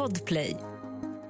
[0.00, 0.56] Podplay.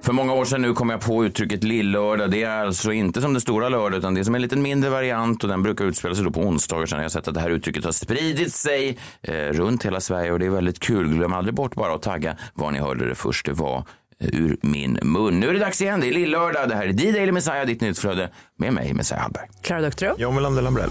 [0.03, 2.31] För många år sedan nu kom jag på uttrycket lillördag.
[2.31, 4.89] Det är alltså inte som den stora lördag utan det är som en liten mindre
[4.89, 6.85] variant och den brukar utspela sig då på onsdagar.
[6.85, 10.31] Sen har jag sett att det här uttrycket har spridit sig eh, runt hela Sverige
[10.31, 11.07] och det är väldigt kul.
[11.07, 13.45] Glöm aldrig bort bara att tagga var ni hörde det först.
[13.45, 13.77] Det var
[14.19, 15.39] eh, ur min mun.
[15.39, 15.99] Nu är det dags igen.
[15.99, 16.69] Det är lillördag.
[16.69, 19.47] Det här är D-Daily Messiah, ditt nyhetsflöde med mig, Messiah Hallberg.
[19.61, 20.15] Klara Doktorow.
[20.19, 20.89] John Melander Lambrell.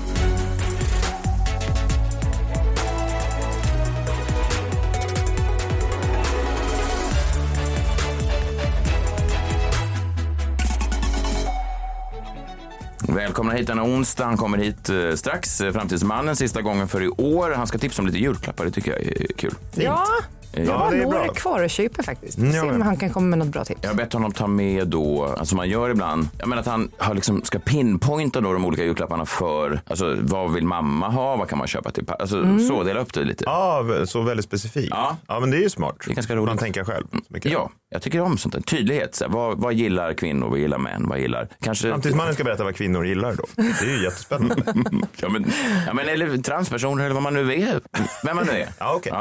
[13.14, 14.24] Välkomna hit denna onsdag.
[14.24, 15.60] Han kommer hit eh, strax.
[15.60, 17.50] Eh, Framtidsmannen sista gången för i år.
[17.56, 18.64] Han ska tipsa om lite julklappar.
[18.64, 19.54] Det tycker jag är kul.
[19.74, 20.04] Ja,
[20.52, 22.38] jag Ja, har några kvar att köpa faktiskt.
[22.38, 23.80] Mm, Se om han kan komma med något bra tips.
[23.82, 26.90] Jag har bett honom ta med då, alltså man gör ibland, jag menar att han
[26.98, 31.48] har liksom ska pinpointa då de olika julklapparna för, alltså vad vill mamma ha, vad
[31.48, 33.44] kan man köpa till, alltså så dela upp det lite.
[33.46, 34.88] Ja, så väldigt specifikt.
[34.90, 35.16] Ja.
[35.26, 35.96] Ja, men det är ju smart.
[36.04, 36.46] Det är ganska roligt.
[36.48, 37.06] Man tänker själv.
[37.42, 38.60] Ja, jag tycker om sånt där.
[38.60, 39.14] Tydlighet.
[39.14, 40.48] Så här, vad, vad gillar kvinnor?
[40.48, 41.08] Vad gillar män?
[41.08, 41.48] Vad gillar...
[41.60, 41.88] Kanske...
[41.88, 43.44] Framtidsmannen ska berätta vad kvinnor gillar då.
[43.56, 44.62] Det är ju jättespännande.
[45.16, 45.52] Ja, men,
[45.86, 47.80] ja, men eller transpersoner eller vad man nu är.
[48.24, 48.68] Vem man nu är.
[48.78, 49.12] Ja, okej.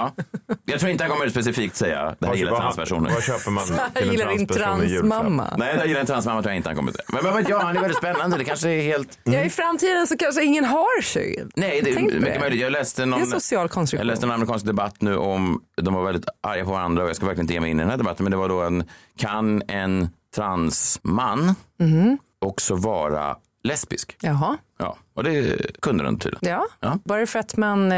[0.66, 3.12] Jag tror inte han kommer specifikt säga det här gillar vad, transpersoner.
[3.14, 5.09] vad köper man Jag till en gillar din transperson julklapp?
[5.22, 5.56] transmamma.
[5.58, 7.03] Nej, jag gillar en transmamma tror jag inte han kommer säga.
[7.14, 8.38] Men vad vet jag, han är väldigt spännande.
[8.38, 9.20] Det kanske är helt...
[9.23, 11.52] Ja, I framtiden så kanske ingen har kön.
[11.56, 12.40] Nej, det är mycket det.
[12.40, 12.62] möjligt.
[12.62, 13.20] Jag läste någon...
[13.20, 14.08] Det är en social Jag konstruktion.
[14.08, 17.25] läste en amerikansk debatt nu om, de var väldigt arga på varandra och jag ska
[17.25, 18.84] verkligen inte ge mig in i den här debatten, men det var då en,
[19.18, 22.18] kan en transman Mhm.
[22.40, 24.16] också vara lesbisk?
[24.22, 26.50] Jaha, Ja, och det kunde den tydligen.
[26.52, 26.66] ja.
[26.80, 27.00] Ja.
[27.06, 27.98] Bara för att man eh,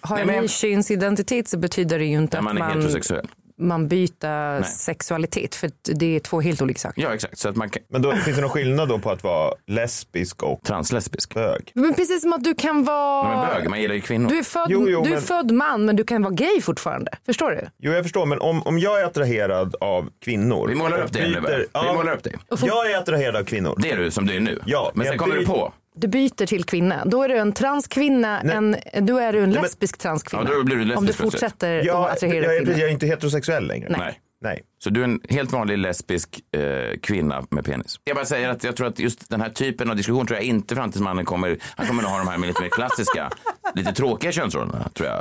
[0.00, 2.60] har Nej, en men ny könsidentitet så betyder det ju inte När att man är
[2.60, 3.28] man, heterosexuell.
[3.58, 5.54] Man byter sexualitet.
[5.54, 7.02] För det är två helt olika saker.
[7.02, 7.38] Ja, exakt.
[7.38, 7.82] Så att man kan...
[7.90, 11.34] Men då, finns det någon skillnad då på att vara lesbisk och Translesbisk.
[11.34, 11.72] bög?
[11.74, 13.28] Men precis som att du kan vara...
[13.46, 14.28] Men bög, man gillar ju kvinnor.
[14.30, 16.60] Du är, född, Jo, jo, du är men- född man men du kan vara gay
[16.60, 17.10] fortfarande.
[17.26, 17.68] Förstår du?
[17.78, 20.68] Jo, jag förstår, men om, om jag är attraherad av kvinnor.
[20.68, 21.40] Vi målar upp dig nu.
[21.40, 22.34] byter- Vi Ja, målar upp dig.
[22.62, 23.74] Jag är attraherad av kvinnor.
[23.82, 24.60] Det är du som du är nu.
[24.66, 25.72] Ja, men sen kommer du byter- på.
[25.98, 27.04] Du byter till kvinna.
[27.04, 28.40] Då är du en transkvinna.
[28.44, 28.56] Nej.
[28.92, 30.42] En, då är du en men- lesbisk transkvinna.
[30.50, 32.78] Ja, då blir du lesbisk Om du fortsätter Jag, att jag, attrahera är, kvinnor.
[32.78, 33.88] jag är inte heterosexuell längre.
[33.98, 34.20] Nej.
[34.40, 34.62] Nej.
[34.78, 38.00] Så du är en helt vanlig lesbisk eh, kvinna med penis.
[38.04, 40.44] Jag bara säger att jag tror att just den här typen av diskussion tror jag
[40.44, 43.30] inte framtidsmannen kommer, han kommer nog ha de här med lite mer klassiska,
[43.74, 45.18] lite tråkiga könsrollerna tror jag.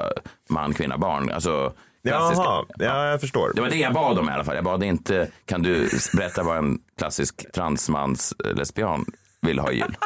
[0.49, 1.31] Man, kvinna, barn.
[1.31, 1.73] Alltså
[2.07, 2.43] klassiska.
[2.43, 3.51] Jaha, ja, jag förstår.
[3.55, 4.55] Det var det jag bad om i alla fall.
[4.55, 9.05] Jag bad inte, kan du berätta vad en klassisk transmans eh, lesbian
[9.41, 9.97] vill ha jul?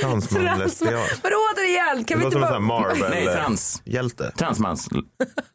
[0.00, 1.00] Transman, lesbian.
[1.22, 2.58] Men återigen, kan Det vi inte bara...
[2.58, 3.10] Marvel.
[3.10, 3.82] Nej, trans.
[3.84, 4.32] Hjälte.
[4.36, 5.02] Transmans l-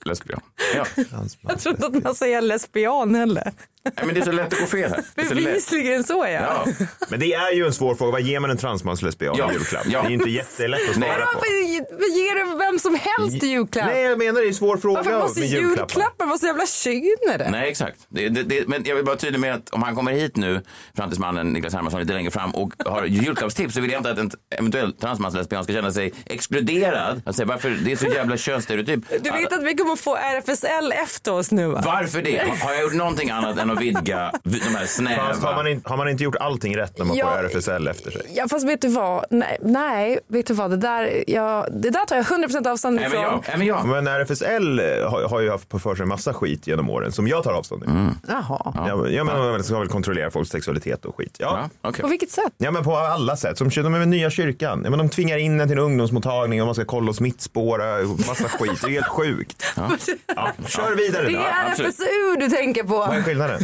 [0.05, 0.39] lesbian.
[0.75, 0.85] Ja.
[1.09, 1.51] Transman.
[1.53, 3.53] Jag tror inte att man säger lesbian heller.
[3.95, 5.03] Nej, men det är så lätt att gå fel här.
[5.15, 5.35] Är så.
[5.35, 6.63] Bevisligen så ja.
[6.65, 6.65] Ja.
[7.09, 8.11] Men det är ju en svår fråga.
[8.11, 9.49] Vad ger man en transmans lesbian Ja.
[9.51, 9.83] i julklapp?
[9.87, 10.01] Ja.
[10.01, 11.09] Det är inte jättelätt att Nej.
[11.09, 11.31] svara på.
[11.33, 13.85] Varför ger du vem som helst i julklapp?
[13.85, 15.79] Nej, jag menar det är en svår fråga Varför måste med julklappar.
[15.93, 17.49] julklappar vara så jävla könade?
[17.51, 17.97] Nej, exakt.
[18.09, 20.61] Det, det, det, men jag vill vara tydlig med att om han kommer hit nu,
[20.97, 24.31] framtidsmannen Niklas Hermansson lite längre fram och har julklappstips så vill jag inte att en
[24.59, 27.35] eventuell transmanslesbian ska känna sig exkluderad.
[27.35, 28.99] Säga, varför, det är så jävla könsstereotyp.
[29.23, 31.81] Du vet att vi kommer få RFSL efter oss nu va?
[31.85, 32.43] Varför det?
[32.61, 35.25] Har jag gjort någonting annat än att vidga de här snäva...
[35.27, 37.25] Fast har man, in, har man inte gjort allting rätt när man Ja.
[37.31, 38.21] får RFSL efter sig?
[38.35, 39.25] Ja fast vet du vad?
[39.29, 40.71] Nej, nej vet du vad?
[40.71, 43.23] Det där, ja, det där tar jag 100% avstånd Även ifrån.
[43.23, 43.43] jag.
[43.53, 43.85] Även jag.
[43.87, 47.27] Men RFSL har, har ju haft på för sig en massa skit genom åren som
[47.27, 47.97] jag tar avstånd ifrån.
[47.97, 48.13] Mm.
[48.27, 48.73] Jaha.
[48.87, 51.35] Ja, ja, men man ska väl kontrollera folks sexualitet och skit.
[51.39, 51.59] Ja.
[51.81, 52.01] Ja, okej.
[52.01, 52.53] På vilket sätt?
[52.57, 53.57] Ja men på alla sätt.
[53.57, 54.81] Som de är med nya kyrkan.
[54.83, 57.95] Ja, men de tvingar in en till en ungdomsmottagning och man ska kolla och smittspåra
[57.95, 58.81] och massa skit.
[58.81, 59.63] Det är helt sjukt.
[59.75, 60.51] Ja.
[60.67, 61.71] Kör vidare Det är.
[61.71, 62.97] RFSU du tänker på.
[62.97, 63.59] Vad är skillnaden?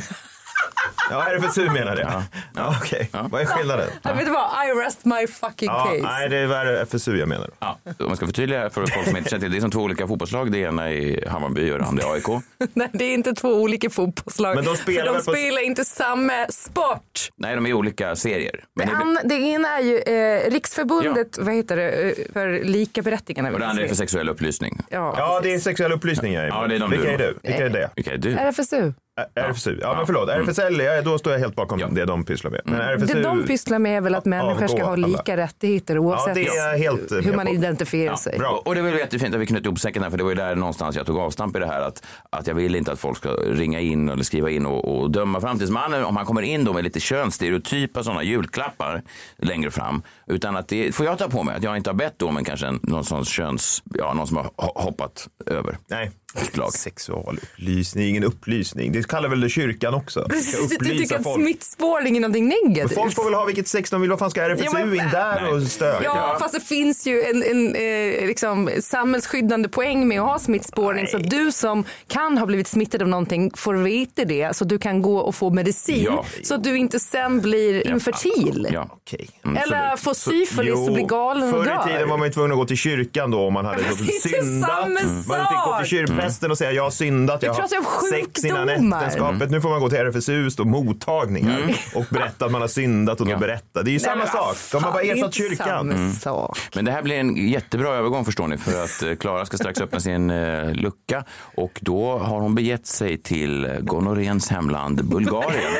[1.09, 2.23] Ja, RFSU menar det.
[2.55, 2.75] Ja.
[2.81, 3.89] Okej, vad är skillnaden?
[4.01, 4.13] Ja.
[4.13, 4.67] Vet du vad?
[4.67, 5.99] I rest my fucking Ja, case.
[6.03, 7.49] nej, det är RFSU jag menar.
[7.59, 9.57] Ja, om man ska förtydliga för folk som inte känner till det.
[9.57, 10.51] är som två olika fotbollslag.
[10.51, 12.27] Det ena är Hammarby och det andra är AIK.
[12.73, 14.55] Nej, det är inte två olika fotbollslag.
[14.55, 17.29] Men de spelar för de väl på- spelar inte samma sport.
[17.35, 18.63] Nej, de är olika serier.
[18.75, 23.01] Men Det, an, det ena är ju eh, Riksförbundet vad heter det, eh, för lika
[23.01, 23.51] berättigande.
[23.51, 24.81] och det andra är för sexuell upplysning.
[24.89, 27.17] Ja, Ja, det är sexuell upplysning jag är Ja, det är de Vilka du är
[27.17, 27.37] du?
[27.43, 27.89] Vilka är det?
[27.95, 28.33] Vilka är du?
[28.33, 28.93] RFSU.
[29.35, 29.77] RFSU.
[29.81, 30.29] Ja, men förlåt.
[30.29, 31.87] RFSL, ja, då står jag helt bakom Ja.
[31.91, 32.61] det de pysslar med.
[32.65, 33.05] Men RFSU...
[33.13, 35.07] Det de pysslar med är väl att människor ska ha alla.
[35.07, 38.37] lika rättigheter oavsett det är jag helt hur man identifierar sig.
[38.39, 38.61] bra.
[38.65, 40.35] Och, det var väl jättefint att vi knöt ihop säcken här, för det var ju
[40.35, 43.17] där någonstans jag tog avstamp i det här att, att jag vill inte att folk
[43.17, 46.73] ska ringa in eller skriva in och, och döma framtidsmannen om han kommer in då
[46.73, 49.01] med lite könsstereotypa sådana julklappar
[49.37, 50.01] längre fram.
[50.27, 52.43] Utan att det får jag ta på mig, att jag inte har bett då men
[52.43, 55.77] kanske en, någon sån köns, ja någon som har ho- hoppat över.
[55.87, 56.11] Nej.
[56.53, 56.73] Lag.
[56.73, 58.91] Sexualupplysning, ingen upplysning.
[58.91, 60.25] Det kallar väl det kyrkan också?
[60.29, 62.95] Precis, du tycker att smittspårning är någonting negativt.
[62.97, 64.09] Folk får väl ha vilket sex de vill.
[64.09, 66.01] Vad fan ska RFSU Ja, men- in där och stödja?
[66.03, 71.07] Ja, fast det finns ju en, en eh, liksom, samhällsskyddande poäng med att ha smittspårning.
[71.07, 74.69] Så att du som kan ha blivit smittad av någonting får veta det så att
[74.69, 76.03] du kan gå och få medicin.
[76.03, 76.25] Ja.
[76.43, 78.67] Så att du inte sen blir infertil.
[78.71, 78.87] Ja.
[78.91, 79.29] Okej.
[79.43, 82.07] Eller få syfilis och bli galen och Förr i tiden dör.
[82.07, 85.65] var man ju tvungen att gå till kyrkan då om man hade samma Man fick
[85.65, 85.87] gå till
[86.23, 89.51] kyrkprästen och säga jag har syndat, jag har sex innan äktenskapet.
[89.51, 93.25] Nu får man gå till RFSUs då, mottagningar och berätta att man har syndat och
[93.25, 93.37] då Ja.
[93.37, 93.83] berätta.
[93.83, 94.55] Det är ju samma men sak.
[94.71, 95.67] De har bara ersatt kyrkan.
[95.89, 96.57] samma sak.
[96.75, 99.81] Men det här blir en jättebra övergång förstår ni för att eh, Klara ska strax
[99.81, 101.23] öppna sin eh, lucka
[101.55, 105.71] och då har hon begett sig till gonorréns hemland Bulgarien.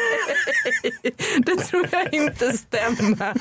[1.38, 3.34] Det tror jag inte stämmer.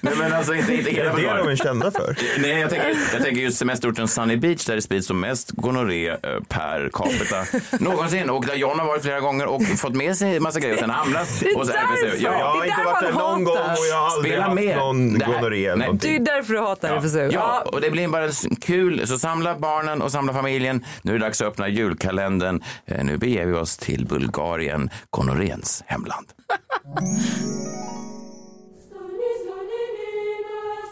[0.00, 2.16] Nej men alltså inte, inte Det hela är det de är kända för.
[2.38, 6.08] Nej, jag tänker, jag tänker just semesterorten Sunny Beach där det sprids som mest gonorré
[6.08, 6.16] eh,
[6.48, 7.44] per capita
[7.84, 10.80] någonsin och där John har varit flera gånger och fått med sig massa grejer och
[10.80, 12.06] sen hamnat hos därför.
[12.06, 12.24] RFSU.
[12.24, 13.72] Jag Det har är inte varit där någon gång hatar.
[13.72, 14.76] och jag har aldrig Spela haft med.
[14.76, 15.86] någon Det gonorré eller nej.
[15.86, 16.24] någonting.
[16.24, 17.30] Det är därför du hatar RFSU.
[17.32, 18.28] Ja, och det blir bara
[18.60, 19.06] kul.
[19.06, 20.84] Så samla barnen och samla familjen.
[21.02, 22.62] Nu är det dags att öppna julkalendern.
[22.86, 24.90] Eh, Nu beger vi oss till Bulgarien,
[25.50, 26.26] Italiens hemland.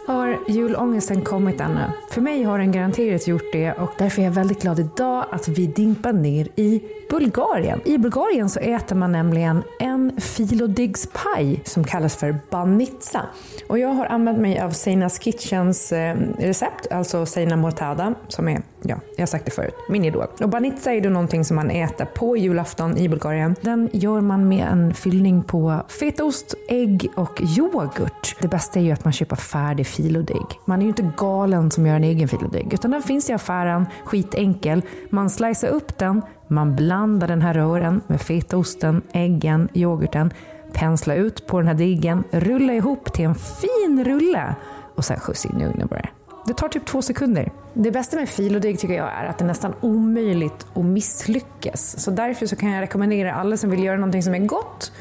[0.06, 1.81] Har julångesten kommit ännu?
[2.10, 5.49] För mig har den garanterat gjort det och därför är jag väldigt glad idag att
[5.49, 7.81] vi dimpar ner i Bulgarien.
[7.84, 13.26] I Bulgarien så äter man nämligen en filodigspaj som kallas för banitsa.
[13.69, 18.62] Och jag har använt mig av Seinas Kitchens eh, recept, alltså Seina Mortada, som är,
[18.82, 20.26] ja, jag har sagt det förut, min idol.
[20.40, 23.56] Och banitsa är då någonting som man äter på julafton i Bulgarien.
[23.60, 28.36] Den gör man med en fyllning på fetaost, ägg och yoghurt.
[28.40, 30.46] Det bästa är ju att man köper färdig filodeg.
[30.64, 33.86] Man är ju inte galen som gör en egen filodeg, utan den finns i affären,
[34.04, 34.82] skitenkel.
[35.10, 40.32] Man slicear upp den, man blandar den här rören med fetaosten, äggen, yoghurten,
[40.72, 44.54] pensla ut på den här diggen, rulla ihop till en fin rulle
[44.94, 46.08] och sen skjuts in i ugnen bara.
[46.48, 47.52] Det tar typ två sekunder.
[47.74, 52.00] Det bästa med filodeg tycker jag är att det är nästan omöjligt att misslyckas.
[52.00, 54.92] Så därför så kan jag rekommendera alla som vill göra någonting som är gott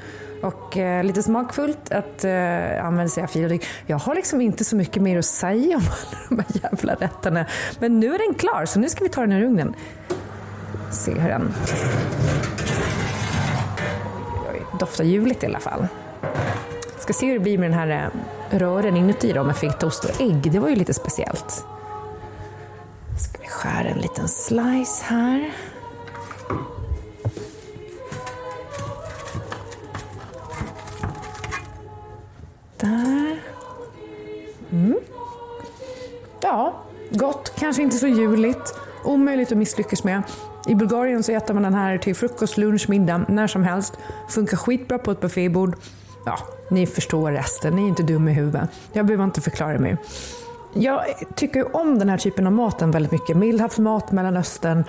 [0.42, 3.64] och eh, lite smakfullt att eh, använda sig av filodeg.
[3.86, 7.46] Jag har liksom inte så mycket mer att säga om alla de här jävla rätterna.
[7.80, 9.76] Men nu är den klar, så nu ska vi ta den ur ugnen.
[10.92, 11.54] Se hur den...
[14.52, 15.88] Oj, doftar ljuvligt i alla fall.
[17.08, 18.12] Ska se hur det blir med den här
[18.52, 20.52] eh, rören inuti då med fetaost och ägg.
[20.52, 21.66] Det var ju lite speciellt.
[23.20, 25.52] Ska vi skära en liten slice här.
[32.78, 33.40] Där.
[34.72, 35.00] Mm.
[36.42, 37.54] Ja, gott.
[37.60, 38.76] Kanske inte så juligt.
[39.04, 40.24] Omöjligt att misslyckas med.
[40.68, 43.98] I Bulgarien så äter man den här till frukost, lunch, middag, när som helst.
[44.30, 45.76] Funkar skitbra på ett buffébord.
[46.28, 46.38] Ja,
[46.70, 47.76] ni förstår resten.
[47.76, 48.70] Ni är inte dumma i huvudet.
[48.94, 49.98] Jag behöver inte förklara mer.
[50.74, 53.38] Jag tycker om den här typen av maten väldigt mycket.
[53.38, 54.84] Medelhavsmat, Mellanöstern,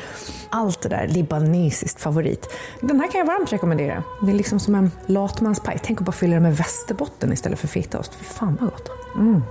[0.51, 1.09] allt det där.
[1.09, 2.55] Libanesiskt favorit.
[2.81, 4.03] Den här kan jag varmt rekommendera.
[4.23, 5.81] Det är liksom som en latmanspaj.
[5.83, 8.15] Tänk att bara fylla den med västerbotten istället för fetaost.
[8.15, 8.91] Fy fan vad gott.
[9.15, 9.43] Mm.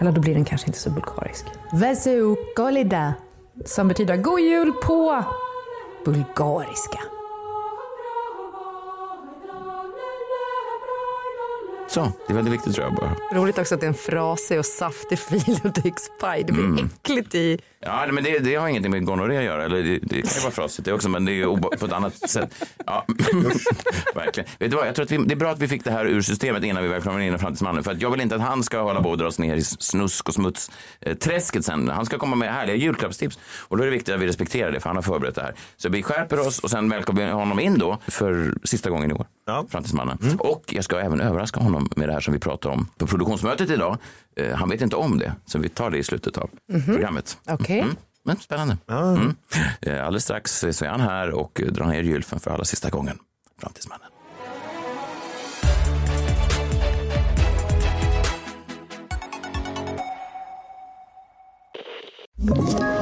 [0.00, 1.46] Eller då blir den kanske inte så bulgarisk.
[1.72, 3.14] Vesu kolida.
[3.64, 5.24] Som betyder god jul på
[6.04, 6.98] bulgariska.
[11.94, 13.16] Så, det är väldigt viktigt tror jag bara.
[13.32, 16.44] Roligt också att det är en frasig och saftig filodegspaj.
[16.44, 17.60] Det blir äckligt i...
[17.84, 19.64] Ja, men det, det har ingenting med gonorré att göra.
[19.64, 21.92] Eller det, det kan ju vara frasigt det också, men det är ju på ett
[21.92, 22.64] annat sätt.
[22.86, 23.04] Ja,
[24.14, 24.48] verkligen.
[24.58, 26.04] Vet du vad, jag tror att vi, det är bra att vi fick det här
[26.04, 27.84] ur systemet innan vi kommer in i framtidsmannen.
[27.84, 30.28] För att jag vill inte att han ska hålla på och dras ner i snusk
[30.28, 30.70] och smuts
[31.00, 31.16] eh,
[31.60, 31.88] sen.
[31.88, 33.38] Han ska komma med härliga julklappstips.
[33.68, 35.54] Och då är det viktigt att vi respekterar det, för han har förberett det här.
[35.76, 39.14] Så vi skärper oss och sen välkomnar vi honom in då för sista gången i
[39.14, 39.26] år.
[39.46, 39.66] Ja.
[39.70, 40.18] Framtidsmannen.
[40.38, 43.70] Och jag ska även överraska honom med det här som vi pratade om på produktionsmötet
[43.70, 43.98] idag.
[44.36, 46.50] Eh, han vet inte om det, så vi tar det i slutet av
[46.86, 47.38] programmet.
[47.72, 47.80] Okej.
[47.80, 47.96] Mm.
[48.24, 48.76] Men spännande.
[48.90, 49.34] Mm.
[49.80, 53.18] Eh, Alldeles strax så är han här och drar ner gylfen för allra sista gången.
[53.60, 54.06] Framtidsmannen.
[62.42, 63.01] Ett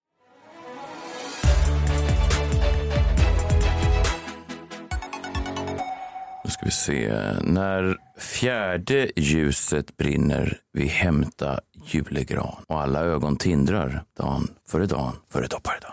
[6.51, 7.13] ska vi se.
[7.41, 15.47] När fjärde ljuset brinner vi hämta julegran och alla ögon tindrar dan före dan före
[15.47, 15.91] dopparedan.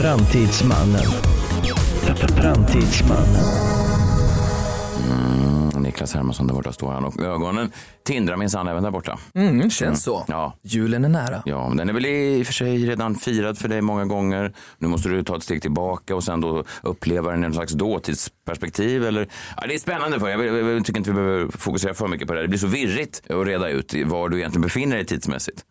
[0.00, 1.04] Framtidsmannen.
[2.36, 3.83] Framtidsmannen.
[5.94, 7.72] Mm, Niklas Hermansson, där borta står han och ögonen
[8.04, 9.18] tindrar minsann även där borta.
[9.34, 10.24] Mm, känns så.
[10.28, 10.56] Ja.
[10.62, 11.42] Julen är nära.
[11.46, 14.52] Ja, den är väl i och för sig redan firad för dig många gånger.
[14.78, 17.72] Nu måste du ta ett steg tillbaka och sen då uppleva den i en slags
[17.72, 19.04] dåtidsperspektiv.
[19.04, 19.28] Eller...
[19.56, 22.28] Ja, det är spännande för jag, jag, jag tycker inte vi behöver fokusera för mycket
[22.28, 22.42] på det.
[22.42, 25.64] Det blir så virrigt att reda ut var du egentligen befinner dig tidsmässigt.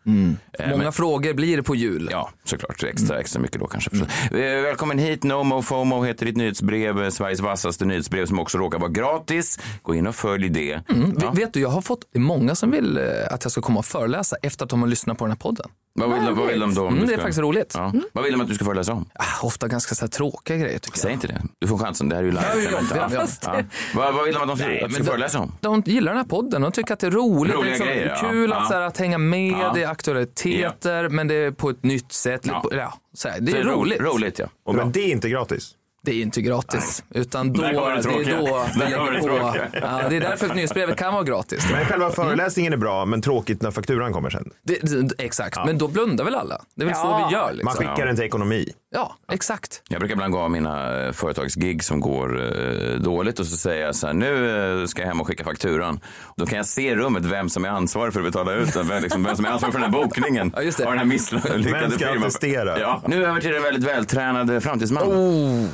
[0.58, 2.08] Eh, Många men- frågor blir det på jul.
[2.12, 2.82] Ja, såklart.
[2.84, 3.90] Extra, extra mycket då kanske.
[3.96, 5.22] Eh, Välkommen hit.
[5.22, 7.02] No FOMO heter ditt nyhetsbrev.
[7.02, 9.58] eh, Sveriges vassaste nyhetsbrev som också råkar vara gratis.
[9.82, 10.80] Gå in och följ det.
[10.88, 11.30] Mm, Ja.
[11.30, 13.78] Vet du, jag har fått det är många som vill eh, att jag ska komma
[13.78, 15.66] och föreläsa efter att de har lyssnat på den här podden.
[15.96, 16.80] Vad vill, vad vill de då?
[16.82, 17.72] om Mm, du det är faktiskt roligt.
[17.74, 17.92] Ja.
[18.12, 19.08] Vad vill de att du ska föreläsa om?
[19.14, 21.16] Ah, Ofta ganska så här tråkiga grejer tycker Säg jag.
[21.16, 21.42] inte det.
[21.58, 22.08] Du får chansen.
[22.08, 22.44] Det här är ju live.
[22.54, 23.26] Ja, ja, ja, ja.
[23.42, 23.62] Ja.
[23.94, 25.52] Vad, vad vill de att de ska, att du ska föreläsa om?
[25.60, 26.62] De gillar den här podden.
[26.62, 27.54] De tycker att det är roligt.
[27.54, 28.56] Roliga det är liksom grejer, kul Ja.
[28.56, 29.52] att, så här, att hänga med.
[29.52, 29.72] Ja.
[29.74, 32.40] Det är aktualiteter, men det är på ett nytt sätt.
[32.44, 32.64] Ja.
[32.72, 32.94] Ja.
[33.14, 34.00] så här, det Så är roligt.
[34.00, 34.46] Roligt, ja.
[34.64, 35.70] Och men det är inte gratis.
[36.04, 37.04] Det är inte gratis.
[37.10, 39.56] Utan då, det det är då vi vi lägger det på.
[39.82, 41.66] Ja, det är därför nyhetsbrevet kan vara gratis.
[41.72, 44.50] Men själva föreläsningen är bra, men tråkigt när fakturan kommer sen.
[44.62, 46.60] Det, det, exakt, men då blundar väl alla?
[46.74, 47.52] Det är väl så vi gör.
[47.52, 47.64] Liksom.
[47.64, 48.72] Man skickar den till ekonomi.
[48.94, 49.82] Ja, exakt.
[49.88, 53.86] Jag brukar ibland gå av mina eh, företagsgig som går eh, dåligt och så säger
[53.86, 56.00] jag så här, nu eh, ska jag hem och skicka fakturan.
[56.36, 58.88] Då kan jag se i rummet vem som är ansvarig för att betala ut den,
[58.88, 60.52] vem, liksom, vem som är ansvarig för den här bokningen.
[60.56, 60.84] Ja, just det.
[60.84, 62.80] Den här misslyckade Vem ska attestera?
[62.80, 63.02] Ja.
[63.06, 65.02] Nu över till den väldigt vältränade framtidsman.
[65.02, 65.66] Oh.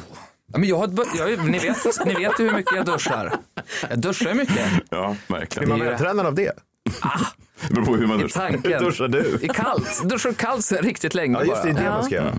[0.53, 1.77] Ja, men jag har, jag, ni, vet,
[2.07, 3.33] ni vet ju hur mycket jag duschar.
[3.91, 4.59] Jag duschar mycket.
[4.91, 5.69] Ja, Blir verkligen.
[5.69, 6.53] man är ju- vältränad av det?
[7.69, 8.41] Det beror på hur man I duschar.
[8.51, 8.73] tanken.
[8.73, 9.39] Hur duschar du?
[9.43, 10.03] I kallt.
[10.05, 11.85] Duschar kallt så riktigt länge Ja, just det, det är bara.
[11.85, 12.33] det man ska göra.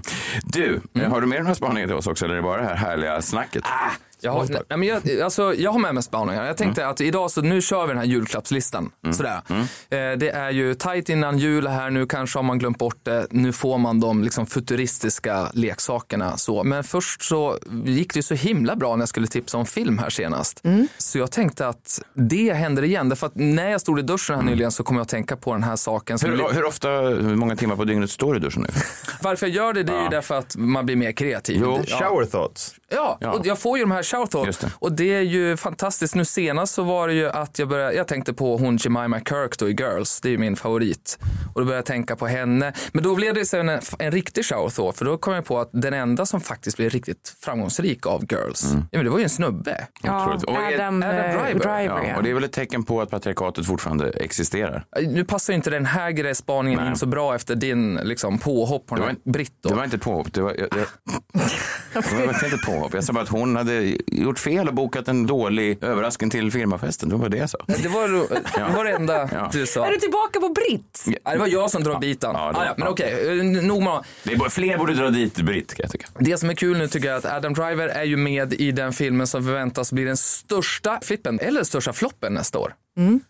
[0.43, 1.11] Du, Mm.
[1.11, 3.21] har du mer några spaningar till oss också eller är det bara det här härliga
[3.21, 3.63] snacket?
[3.65, 3.91] Ah,
[4.23, 6.45] Jag har, nej, men jag, alltså, jag har med mig spaningar.
[6.45, 8.91] Jag tänkte att idag så nu kör vi den här julklappslistan.
[9.11, 9.41] Sådär.
[9.49, 13.27] Eh, det är ju tajt innan jul här nu, kanske har man glömt bort det.
[13.31, 16.37] Nu får man de liksom, futuristiska leksakerna.
[16.37, 16.63] Så.
[16.63, 20.09] Men först så gick det så himla bra när jag skulle tipsa om film här
[20.09, 20.61] senast.
[20.97, 23.09] Så jag tänkte att det händer igen.
[23.09, 25.53] Därför att när jag stod i duschen här nyligen så kom jag att tänka på
[25.53, 26.17] den här saken.
[26.23, 28.69] Hur, hur ofta, hur många timmar på dygnet står du i duschen nu?
[29.21, 31.61] Varför jag gör det, det är ju därför att man blir mer kreativ.
[31.63, 31.79] Jo.
[31.87, 31.97] Ja.
[31.99, 32.75] Shower thoughts.
[32.89, 33.31] Ja, Ja.
[33.31, 34.71] och jag får ju de här shout Just det.
[34.79, 36.15] Och det är ju fantastiskt.
[36.15, 39.59] Nu senast så var det ju att jag började, jag tänkte på hon Jemima Kirk
[39.59, 41.19] då i Girls, det är ju min favorit.
[41.53, 42.73] Och då började jag tänka på henne.
[42.91, 45.59] Men då blev det så en, en riktig shout thought, för då kom jag på
[45.59, 49.23] att den enda som faktiskt blev riktigt framgångsrik av Girls, ja, men det var ju
[49.23, 49.87] en snubbe.
[50.03, 50.39] Ja.
[50.47, 51.59] Och är- Adam, Adam eh, Driver.
[51.59, 51.85] Driver.
[51.85, 52.17] Ja, ja.
[52.17, 54.85] och det är väl ett tecken på att patriarkatet fortfarande existerar.
[55.01, 56.89] Nu passar ju inte den här grejspaningen Nej.
[56.89, 59.53] in så bra efter din liksom, påhopp på den Britt.
[59.61, 60.33] Det var inte påhopp.
[60.33, 60.87] Det var, jag, jag,
[62.19, 62.93] det var inte påhopp.
[62.93, 67.09] Jag sa bara att hon hade gjort fel och bokat en dålig överraskning till firmafesten.
[67.09, 67.57] Det var det jag sa.
[67.67, 68.07] Det var,
[68.67, 69.49] det var det enda Ja.
[69.53, 69.85] du sa.
[69.85, 71.03] Är du tillbaka på Britt?
[71.23, 72.35] Ja, det var jag som drog bitan.
[72.35, 75.09] Ja, Ja, det- ja, men okej, eh, nog med Det är bara, fler borde dra
[75.09, 76.07] dit Britt kan jag tycka.
[76.19, 78.71] Det som är kul nu tycker jag är att Adam Driver är ju med i
[78.71, 82.73] den filmen som förväntas bli den största flippen, eller största floppen nästa år.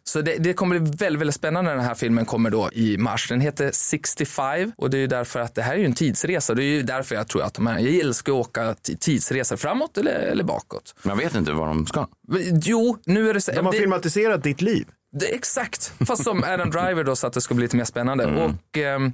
[0.04, 2.98] Så det, det kommer bli väldigt, väldigt spännande när den här filmen kommer då i
[2.98, 3.30] mars.
[3.30, 6.54] Den heter 65 och det är ju därför att det här är ju en tidsresa.
[6.54, 9.98] Det är ju därför jag tror att de här, jag älskar att åka tidsresor framåt
[9.98, 10.96] eller, eller bakåt.
[11.04, 12.08] Man vet inte var de ska.
[12.28, 13.52] Men, Jo, nu är det så.
[13.52, 14.88] De har det, filmatiserat ditt liv.
[15.20, 18.26] det, exakt, fast som Adam Driver då så att det ska bli lite mer spännande.
[18.26, 19.14] Och ehm,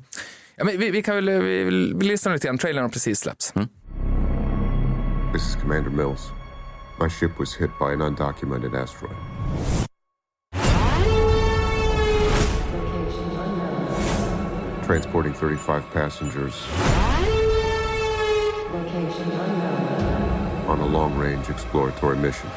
[0.56, 3.20] ja, men vi, vi kan väl, vi, vi, vi lyssnar lite grann, trailern har precis
[3.20, 3.54] släppts.
[5.34, 6.22] This is Commander Mills.
[7.00, 9.16] My ship was hit by an undocumented asteroid.
[14.88, 16.66] Transporting 35 passengers.
[20.70, 22.50] On a long range exploratory mission.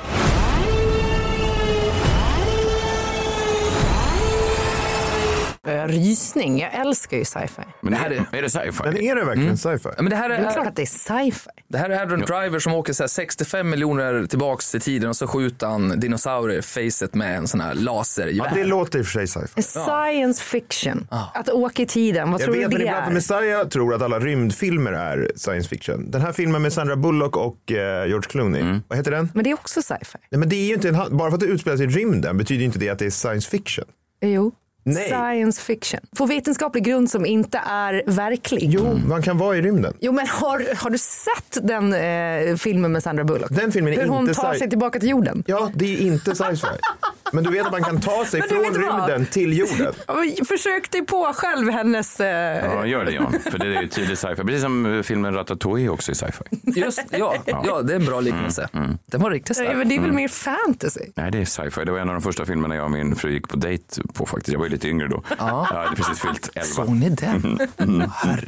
[5.69, 6.59] Eh, Rysning.
[6.61, 7.63] Jag älskar ju sci-fi.
[7.81, 8.83] Men Det här är, är- är det sci-fi?
[8.85, 9.89] Men är det verkligen sci-fi?
[9.97, 11.51] Ja, men det här Det är är, klart att det är sci-fi.
[11.69, 15.17] Det här är Adam Driver som åker så här 65 miljoner tillbaks i tiden och
[15.17, 18.49] så skjuter han dinosaurier i facet med en sån här lasergevär.
[18.49, 19.63] Ja, det låter i och för sig sci-fi.
[19.63, 21.07] Science fiction.
[21.35, 22.31] Att åka i tiden.
[22.33, 23.15] Vad Jag tror vet, du men det ibland för är?
[23.45, 26.11] Messiah tror att alla rymdfilmer är science fiction.
[26.11, 29.31] Den här filmen med Sandra Bullock och eh, George Clooney, vad heter den?
[29.35, 30.19] Men det är också sci-fi.
[30.31, 31.89] Nej, men det är ju inte en, han- bara för att det utspelar sig i
[31.89, 33.85] rymden betyder inte det att det är science fiction.
[34.21, 34.53] Jo.
[34.83, 35.05] Nej.
[35.09, 36.01] Science fiction.
[36.17, 38.61] På vetenskaplig grund som inte är verklig.
[38.73, 39.95] Jo, man kan vara i rymden.
[40.01, 43.51] Jo men har, har du sett den eh, filmen med Sandra Bullock?
[43.51, 45.45] Den filmen är Hur hon inte tar sci- sig tillbaka till jorden?
[45.47, 46.67] Ja, det är inte sci-fi.
[47.33, 49.95] Men du vet att man kan ta sig från rymden till jorden.
[50.07, 52.21] Ja, Försök dig på själv hennes...
[52.21, 52.65] Eh...
[52.65, 53.35] Ja, gör det John.
[53.51, 54.43] För det är ju tydlig sci-fi.
[54.43, 56.45] Precis som eh, filmen Ratatouille också är sci-fi.
[56.81, 58.69] Just, ja, ja, det är en bra liknelse.
[59.07, 59.77] Den var riktigt stark.
[59.77, 61.01] men det är väl mer fantasy?
[61.15, 61.85] Nej, det är sci-fi.
[61.85, 64.27] Det var en av de första filmerna jag och min fru gick på dejt på
[64.27, 64.53] faktiskt.
[64.53, 65.23] Jag var ju lite yngre då.
[65.39, 66.67] Jag hade precis fyllt 11.
[66.67, 67.59] Såg ni den?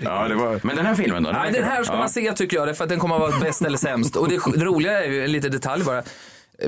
[0.03, 0.61] Ja, det var...
[0.62, 1.31] Men den här filmen då?
[1.31, 1.99] Nej, den här ska Ja.
[1.99, 4.17] man se tycker jag, för att den kommer att vara bäst eller sämst.
[4.17, 6.03] Och det, det roliga är ju en liten detalj bara.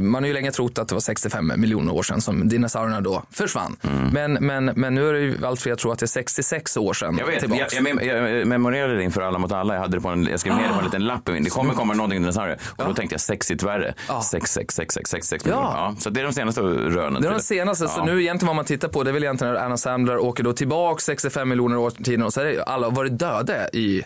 [0.00, 3.22] Man har ju länge trott att det var 65 miljoner år sedan som dinosaurierna då
[3.30, 3.76] försvann.
[4.12, 6.92] Men, men, men nu är det ju allt fler tror att det är 66 år
[6.94, 9.74] sedan Jag vet, jag, jag, mem- jag memorerade det inför Alla mot alla.
[9.74, 11.20] Jag, hade det på en, jag skrev ner det på en liten lapp.
[11.24, 12.58] Det kommer komma någonting dinosaurier.
[12.76, 13.94] Och då tänkte jag sexigt värre.
[14.22, 15.64] Sex, sex miljoner.
[15.76, 15.94] Ja.
[15.98, 17.22] Så det är de senaste rönen.
[17.22, 19.56] Det är de senaste, så nu egentligen vad man tittar på det är väl egentligen
[19.56, 22.88] att Anna Sandler åker då tillbaka 65 miljoner år tiden och så är det alla
[22.88, 24.02] varit döda i,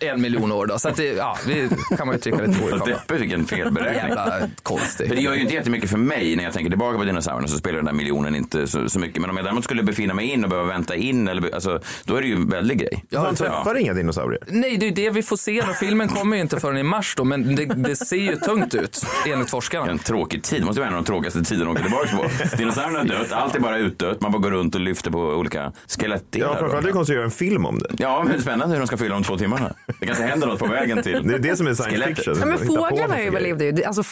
[0.00, 0.78] i en miljon år då.
[0.78, 2.84] Så att det, ja, det kan man ju tycka är lite Vad roligt.
[2.84, 4.08] deppigt vilken felberäkning.
[4.08, 5.08] Jävla konstigt.
[5.08, 7.56] För det gör ju inte jättemycket för mig när jag tänker tillbaka på dinosaurierna så
[7.58, 9.20] spelar den där miljonen inte så, så mycket.
[9.20, 12.16] Men om jag däremot skulle befinna mig in och behöva vänta in, eller, alltså, då
[12.16, 13.04] är det ju en väldig grej.
[13.12, 14.42] Man träffar inga dinosaurier.
[14.46, 15.62] Nej, det är det vi får se.
[15.66, 15.72] Då.
[15.72, 19.06] Filmen kommer ju inte förrän i mars då, men det, det ser ju tungt ut
[19.26, 19.90] enligt forskarna.
[19.90, 22.56] En tråkig tid, det måste vara en av de tråkigaste tiderna att åka tillbaka på.
[22.56, 24.20] Dinosaurierna har dött, allt är bara utdött.
[24.20, 26.46] Man bara går runt och lyfter på olika skelettdelar.
[26.48, 27.88] Ja, framförallt är det konstigt att göra en film om det.
[27.98, 29.72] Ja, men det är spännande hur de ska fylla de två timmarna.
[30.00, 32.16] Det kanske händer något på vägen till Det är det som är science skelettet.
[32.16, 32.36] fiction.
[32.40, 33.84] Ja, men fåglarna överlevde ju.
[33.84, 34.02] Alltså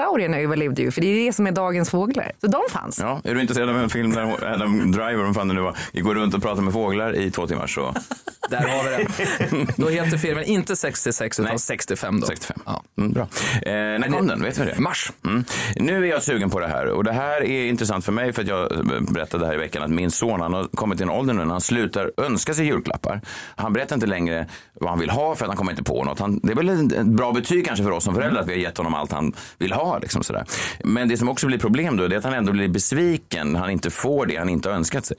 [0.00, 0.90] fågeldinosaurierna överlevde ju.
[0.90, 2.32] För det är det som är dagens fåglar.
[2.40, 2.98] Så de fanns.
[2.98, 5.76] Ja, är du intresserad av en film där Adam Driver, vad fan det nu var,
[5.92, 7.94] går runt och pratar med fåglar i två timmar så...
[8.50, 9.72] Där har vi det.
[9.76, 11.58] Då heter filmen inte 66 utan Nej.
[11.58, 12.26] 65 då.
[12.26, 12.58] 65.
[12.66, 12.82] Ja.
[12.98, 13.22] Mm, bra.
[13.22, 14.42] Eh, när kom den?
[14.42, 14.78] Vet vi det?
[14.78, 15.12] Mars.
[15.24, 15.44] Mm.
[15.76, 18.42] Nu är jag sugen på det här och det här är intressant för mig för
[18.42, 21.34] att jag berättade här i veckan att min son han har kommit till en ålder
[21.34, 23.20] nu när han slutar önska sig julklappar.
[23.56, 26.18] Han berättar inte längre vad han vill ha för att han kommer inte på något.
[26.18, 28.52] Han, det är väl ett ett bra betyg kanske för oss som föräldrar att vi
[28.52, 29.79] har gett honom allt han vill ha.
[30.02, 30.44] Liksom sådär.
[30.84, 33.70] Men det som också blir problem då är att han ändå blir besviken när han
[33.70, 35.16] inte får det han inte har önskat sig.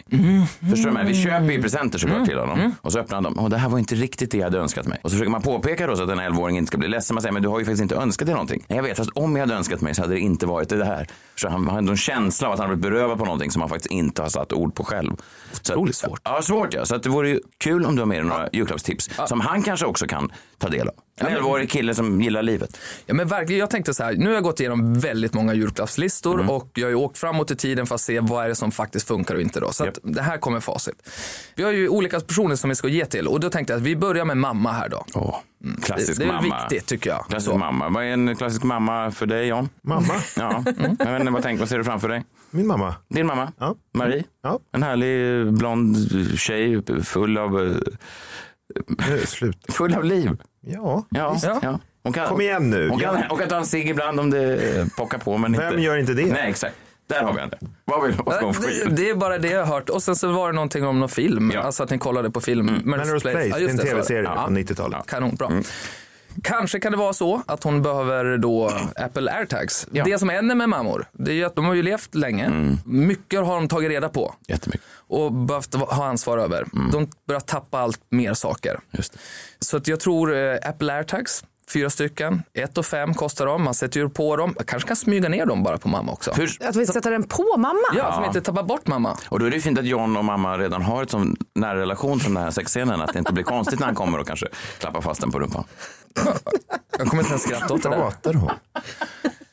[0.70, 0.92] Förstår du?
[0.92, 1.06] mig?
[1.06, 3.40] Vi köper ju presenter såklart till honom och så öppnar han dem.
[3.40, 5.00] Och det här var inte riktigt det jag hade önskat mig.
[5.04, 7.14] Och så försöker man påpeka då så att en 11-åring inte ska bli ledsen.
[7.16, 8.64] Man säger men du har ju faktiskt inte önskat dig någonting.
[8.68, 10.86] Nej, jag vet, fast om jag hade önskat mig så hade det inte varit det
[10.86, 11.08] här.
[11.36, 13.62] Så han har ändå en känsla av att han har blivit berövad på någonting som
[13.62, 15.12] han faktiskt inte har satt ord på själv.
[15.54, 16.22] Otroligt svårt.
[16.24, 16.86] Ja, svårt ja.
[16.86, 19.64] Så att det vore ju kul om du har med dig några julklappstips som han
[19.64, 20.94] kanske också kan ta del av.
[21.22, 22.80] En 11-årig kille som gillar livet.
[23.06, 26.34] Ja, men verkligen, jag tänkte så här, nu har jag gått igenom väldigt många julklappslistor
[26.34, 26.50] Mm.
[26.50, 28.72] och jag har ju åkt framåt i tiden för att se vad är det som
[28.72, 29.60] faktiskt funkar och inte.
[29.60, 29.72] Då.
[29.72, 30.96] Så att det här kommer facit.
[31.56, 33.84] Vi har ju olika personer som vi ska ge till och då tänkte jag att
[33.86, 35.06] vi börjar med mamma här då.
[35.14, 35.36] Åh,
[35.84, 36.60] klassisk det, det är mamma.
[36.68, 37.26] viktigt tycker jag.
[37.30, 37.58] Klassisk Så.
[37.58, 37.90] mamma.
[37.90, 39.70] Vad är en klassisk mamma för dig John?
[39.84, 40.64] Mamma, Ja,
[41.00, 42.24] jag vet inte, vad, tänker, vad ser du framför dig?
[42.54, 42.96] min mamma.
[43.10, 43.52] Din mamma?
[43.60, 43.76] Ja.
[43.94, 44.24] Marie?
[44.44, 44.60] Ja.
[44.74, 45.98] En härlig blond
[46.38, 47.76] tjej full av, eh.
[49.72, 50.30] full av liv.
[50.68, 51.60] Ja, Ja, Ja.
[51.62, 51.80] ja.
[52.04, 52.90] Hon kan, Kom igen nu.
[52.90, 55.38] Hon kan, hon kan ta en cigg ibland om det pockar på.
[55.38, 55.82] Men Vem inte.
[55.82, 56.26] gör inte det?
[56.26, 56.76] Nej, exakt.
[57.10, 57.58] Där har vi henne.
[57.86, 59.90] Vad vill vad Det, det är bara det jag har hört.
[59.90, 61.52] Och sen så var det någonting om någon film.
[61.54, 61.62] Ja.
[61.62, 62.70] Alltså att ni kollade på film.
[62.70, 62.82] Mm.
[62.82, 64.44] Melrose Place, Ja, det är just en tv-serie Ja.
[64.46, 65.00] från 90-talet.
[65.08, 65.52] Kanon, bra.
[66.44, 69.88] Kanske kan det vara så att hon behöver då Apple airtags.
[69.92, 70.04] Ja.
[70.04, 72.78] Det som händer med mammor, det är ju att de har ju levt länge.
[72.86, 74.88] Mycket har de tagit reda på Jättemycket.
[75.08, 76.66] och behövt ha ansvar över.
[76.92, 78.80] De börjar tappa allt mer saker.
[78.92, 79.20] Just det.
[79.60, 83.64] Så att jag tror eh, Apple airtags, fyra stycken, ett och fem kostar de.
[83.64, 84.54] Man sätter ju på dem.
[84.58, 86.32] Man kanske kan smyga ner dem bara på mamma också.
[86.32, 87.80] Hur, Att vi sätter den på mamma?
[87.98, 89.18] Ja, som inte tappar bort mamma.
[89.30, 91.80] och då är det ju fint att John och mamma redan har ett sån nära
[91.80, 93.02] relation som den här sexscenen.
[93.02, 94.48] Att det inte blir konstigt när han kommer och kanske
[94.80, 95.64] klappar fast den på rumpan.
[96.98, 97.98] Jag kommer inte ens skratta åt det där.
[97.98, 98.52] Pratar hon?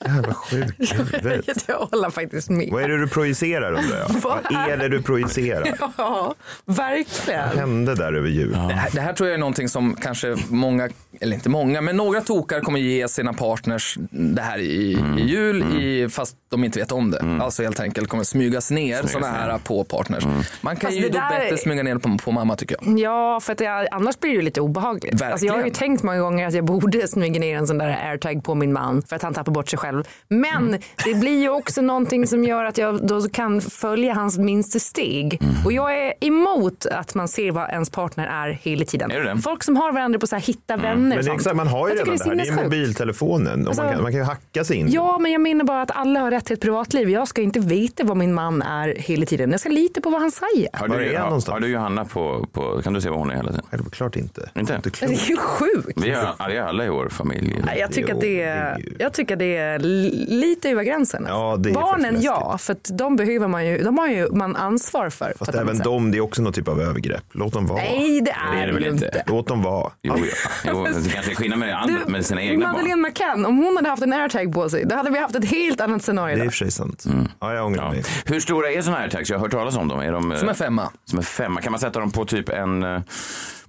[0.05, 1.65] Jävla sjuk huvudet.
[1.69, 2.69] Jag håller faktiskt med.
[2.73, 4.09] Vad är det du projicerar undrar jag?
[4.23, 5.79] Vad är det du projicerar?
[5.99, 6.35] Ja,
[6.65, 7.49] verkligen.
[7.49, 8.53] Vad hände där över jul?
[8.53, 10.89] Det här, det här tror jag är någonting som kanske många,
[11.21, 15.19] eller inte många, men några tokar kommer ge sina partners det här i, Mm.
[15.19, 17.39] i jul, i, fast de inte vet om det.
[17.41, 20.25] Alltså helt enkelt kommer smygas ner sådana här på partners.
[20.25, 20.43] Mm.
[20.61, 22.99] Man kan Fast ju då där bättre smyga ner på, på mamma tycker jag.
[22.99, 25.23] Ja, för att det, annars blir det ju lite obehagligt.
[25.23, 28.11] Alltså jag har ju tänkt många gånger att jag borde smyga ner en sån där
[28.11, 29.88] airtag på min man för att han tappar bort sig själv.
[30.29, 30.81] Men Mm.
[31.05, 35.39] det blir ju också någonting som gör att jag då kan följa hans minsta steg.
[35.43, 35.55] Mm.
[35.65, 39.11] Och jag är emot att man ser vad ens partner är hela tiden.
[39.11, 39.39] Är det?
[39.43, 41.67] Folk som har varandra på så här hitta vänner och Men det är exakt, man
[41.69, 42.55] har ju Jag redan det här.
[42.57, 43.61] Det är mobiltelefonen.
[43.63, 44.89] Och Alltså- man, kan, man kan ju hacka sig in.
[44.91, 47.11] Ja, men jag menar bara att alla har rätt till ett privatliv.
[47.11, 49.51] Jag ska inte veta vad min man är hela tiden.
[49.51, 50.69] Jag ska lita på vad han säger.
[50.73, 51.53] Har du, han har, någonstans?
[51.53, 53.65] har du Johanna på, på, kan du se vad hon är hela tiden?
[53.71, 54.51] Självklart inte.
[54.55, 54.75] Inte?
[54.75, 56.01] Inte Det är ju sjukt.
[56.03, 57.61] Vi är, det alla i vår familj.
[57.67, 61.25] Nej, Jag tycker, att det är, jag tycker att det är li- lite över gränsen.
[61.29, 64.57] Ja, det är Barnen ja, för att de behöver man ju, de har ju man
[64.57, 65.33] ansvar för.
[65.39, 65.85] Fast även sätt.
[65.85, 67.25] de, det är också någon typ av övergrepp.
[67.33, 67.79] Låt dem vara.
[67.83, 69.05] Nej, det är det det, väl inte.
[69.07, 69.23] inte.
[69.27, 69.91] Låt dem vara.
[70.03, 70.51] Jo, ja.
[70.73, 72.73] jo, men det kanske är skillnad med, andra, med sina egna barn.
[72.77, 75.45] Madeleine McCann, om hon hade haft en airtag på sig, då hade vi haft ett
[75.51, 76.37] helt annat scenario.
[76.37, 77.05] Det är i och för sig sant.
[77.41, 77.91] Ja, jag ångrar Ja.
[77.91, 78.05] mig.
[78.27, 79.31] Hur stora är sådana här tags?
[79.31, 80.01] Jag har hört talas om dem.
[80.01, 80.89] Är de, eh, Som en femma.
[81.05, 81.61] Som en femma.
[81.61, 83.03] Kan man sätta dem på typ en...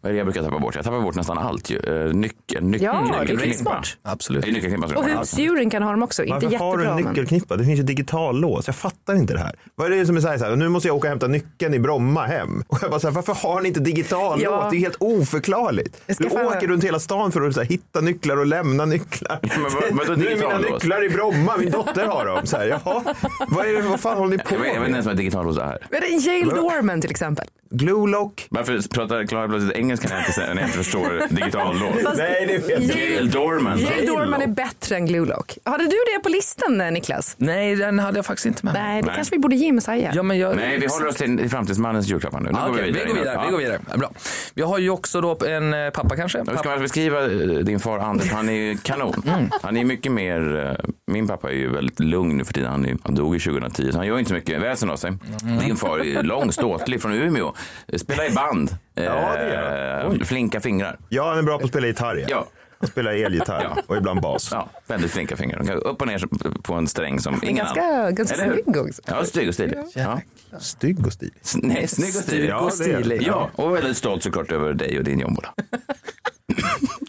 [0.02, 0.76] Vad är det jag brukar tappa bort?
[0.76, 1.78] Jag tappar bort nästan allt ju.
[1.80, 3.84] Uh, nyckel, nyckel, Ja, är nyckelknippa.
[4.02, 4.48] Absolut.
[4.48, 6.98] Är nyckelknippa Och är husdjuren kan ha dem också, inte Varför har du jättebra.
[7.00, 7.56] en men- nyckelknippa?
[7.58, 8.68] Det finns ju digitallås.
[8.68, 9.56] Jag fattar inte det här.
[9.76, 11.28] Vad är det som är så här, så här nu måste jag åka och hämta
[11.28, 12.64] nyckeln i Bromma hem.
[12.68, 14.42] Och jag bara så här, varför har ni inte digitallås?
[14.44, 14.68] Ja.
[14.72, 16.02] Det är helt oförklarligt.
[16.20, 19.40] Du åker runt hela stan för att så här, hitta nycklar och lämna nycklar.
[19.42, 20.72] Men vad- vadå nu är mina digitallås?
[20.72, 22.46] nycklar i Bromma, min dotter har dem.
[22.46, 23.04] Så här, jaha,
[23.48, 24.90] vad, är det, vad fan håller ni på Jag vet, jag vet inte med?
[24.92, 25.78] ens vad digitallås är.
[25.92, 27.48] Men det är Yale Dorman till exempel.
[27.72, 28.48] Glue lock?
[28.50, 31.96] Varför pratar Klara plötsligt engelska när jag inte, jag förstår digitallås?
[32.18, 33.80] Nej, det vet jag Gail Dorman.
[34.08, 35.58] Dorman är bättre än Glue Lock.
[35.64, 37.36] Hade du det på listan eh, Niklas?
[37.38, 38.74] Nej, den hade jag faktiskt inte med.
[38.74, 39.16] Nej, det Nej.
[39.16, 40.16] kanske vi borde ge Messiah.
[40.16, 42.50] Ja, men jag, Nej, vi håller oss till, till framtidsmannens julklappar nu.
[42.52, 43.34] Nu Ah, går okej, vi går vidare.
[43.34, 43.44] Ja.
[43.46, 43.80] Vi går vidare.
[43.98, 44.12] Bra.
[44.54, 46.38] Vi har ju också då en eh, pappa kanske.
[46.38, 46.70] Hur ska Pappa.
[46.70, 48.32] man beskriva eh, din far Anders?
[48.32, 49.24] Han är ju kanon.
[49.28, 49.50] Mm.
[49.62, 50.78] Han är mycket mer,
[51.12, 52.72] min pappa är ju väldigt lugn nu för tiden.
[52.72, 55.14] Han, är, han dog ju 2010 så han gör inte så mycket väsen av sig.
[55.44, 55.58] Mm.
[55.60, 57.54] Din far är ju lång, ståtlig från Umeå.
[57.98, 58.78] Spelar i band.
[58.94, 60.98] Ja, det gör Eh, Flinka fingrar.
[61.10, 62.26] Ja, han är bra på att spela gitarr.
[62.28, 62.48] Ja.
[62.82, 63.82] Han spelar elgitarr Ja.
[63.88, 64.50] och ibland bas.
[64.52, 65.58] Ja, väldigt flinka fingrar.
[65.60, 66.24] De kan gå upp och ner
[66.62, 68.16] på en sträng som ingen ganska- annan.
[68.16, 69.02] ganska snygg också.
[69.06, 69.78] Ja, snygg och stilig.
[69.96, 70.22] Ja.
[70.60, 71.34] Stygg och stilig.
[71.42, 72.16] S- Nej, snygg
[72.56, 73.22] och stilig.
[73.22, 73.50] Ja.
[73.58, 75.54] Ja, och väldigt stolt såklart över dig och din jombola.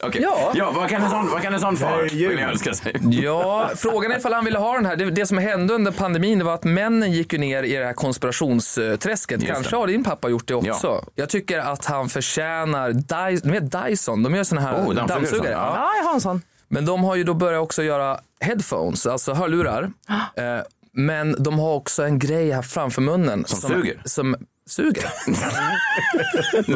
[0.03, 0.22] Okej.
[0.22, 0.53] Ja.
[0.55, 2.94] ja, vad kan en sån, vad kan en sån far vilja önska sig?
[3.11, 4.96] Ja, frågan är ifall han ville ha den här.
[4.96, 7.85] Det, det som hände under pandemin det var att männen gick ju ner i det
[7.85, 9.42] här konspirationsträsket.
[9.42, 9.76] Just Kanske det.
[9.76, 10.87] har din pappa gjort det också.
[10.87, 11.03] Ja.
[11.14, 13.50] Jag tycker att han förtjänar Dyson.
[13.53, 15.59] Ni vet Dyson, de gör såna här Oh, dammsugare, ja.
[15.59, 15.74] Ja.
[15.76, 16.42] Ja, jag har en sån.
[16.68, 19.90] Men de har ju då börjat också göra headphones, alltså hörlurar.
[20.37, 20.44] Eh,
[20.92, 23.44] men de har också en grej här framför munnen.
[23.46, 23.74] Som suger?
[23.74, 24.38] Som suger?
[24.38, 24.46] Nej,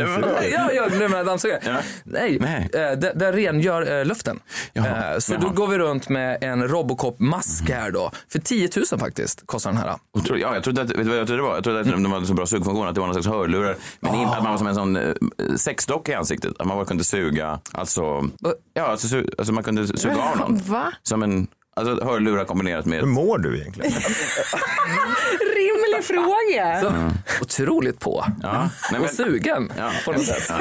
[0.06, 0.28] vadå?
[0.52, 1.60] ja, ja, nu menar dammsugare.
[1.64, 1.76] Ja.
[2.04, 2.68] Nej, Nej.
[2.72, 4.40] eh, det, det rengör eh, luften.
[4.72, 5.12] Jaha.
[5.12, 5.40] Eh, så Jaha.
[5.42, 8.10] då går vi runt med en Robocop-mask här då.
[8.32, 9.94] För 10 000 faktiskt kostar den här.
[10.18, 10.42] Otroligt.
[10.42, 11.54] Ja, jag trodde att, vet du vad jag trodde det var?
[11.54, 13.76] Jag trodde att de hade så bra sugfunktion att det var någon slags hörlurar.
[14.00, 15.12] Men in, att man var som en sån eh,
[15.56, 16.52] sexdocka i ansiktet.
[16.58, 18.28] Att man bara kunde suga, alltså,
[18.74, 20.58] ja, alltså, alltså man kunde suga av någon.
[20.58, 20.92] Va?
[21.02, 23.92] Som en, alltså hörlurar kombinerat med Hur mår du egentligen?
[25.56, 26.80] Rimlig fråga.
[26.80, 27.10] Så,
[27.42, 28.24] Otroligt på.
[28.42, 28.68] Ja.
[28.92, 29.90] Nej, Och sugen Ja.
[30.04, 30.52] på något sätt.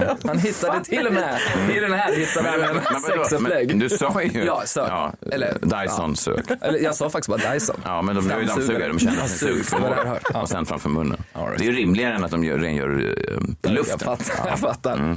[0.00, 0.16] Ja.
[0.24, 1.38] Han hittade till och med,
[1.76, 3.68] i den här hittade Men, en men, sexupplägg.
[3.68, 4.90] men du sa ju Ja, sök.
[5.32, 6.44] Eller- Dyson sök.
[6.60, 7.76] Eller jag sa faktiskt bara Dyson.
[7.84, 8.88] Ja, men de är ju dammsugare.
[8.88, 10.18] De känner sin sugförmåga.
[10.32, 10.42] Ja.
[10.42, 11.22] Och sen framför munnen.
[11.34, 11.58] Right.
[11.58, 13.98] Det är ju rimligare än att de gör, rengör uh, luften.
[14.08, 14.48] Jag fattar.
[14.50, 15.16] Jag fattar.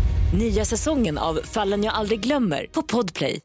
[0.33, 3.39] Nya säsongen av Fallen jag aldrig glömmer på Podplay.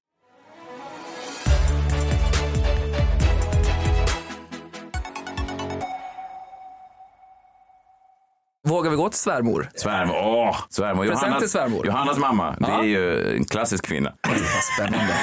[8.68, 9.68] Vågar vi gå till svärmor?
[9.74, 11.06] Svärmor, åh, svärmor.
[11.06, 11.86] Present till Johannas, svärmor.
[11.86, 14.12] Johannas mamma, det är ju en klassisk kvinna.
[14.28, 15.14] Vad spännande.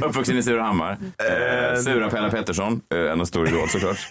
[0.06, 0.92] Uppvuxen i Surahammar.
[0.92, 4.10] Eh, Sura Pella Pettersson, eh, en stor idol såklart.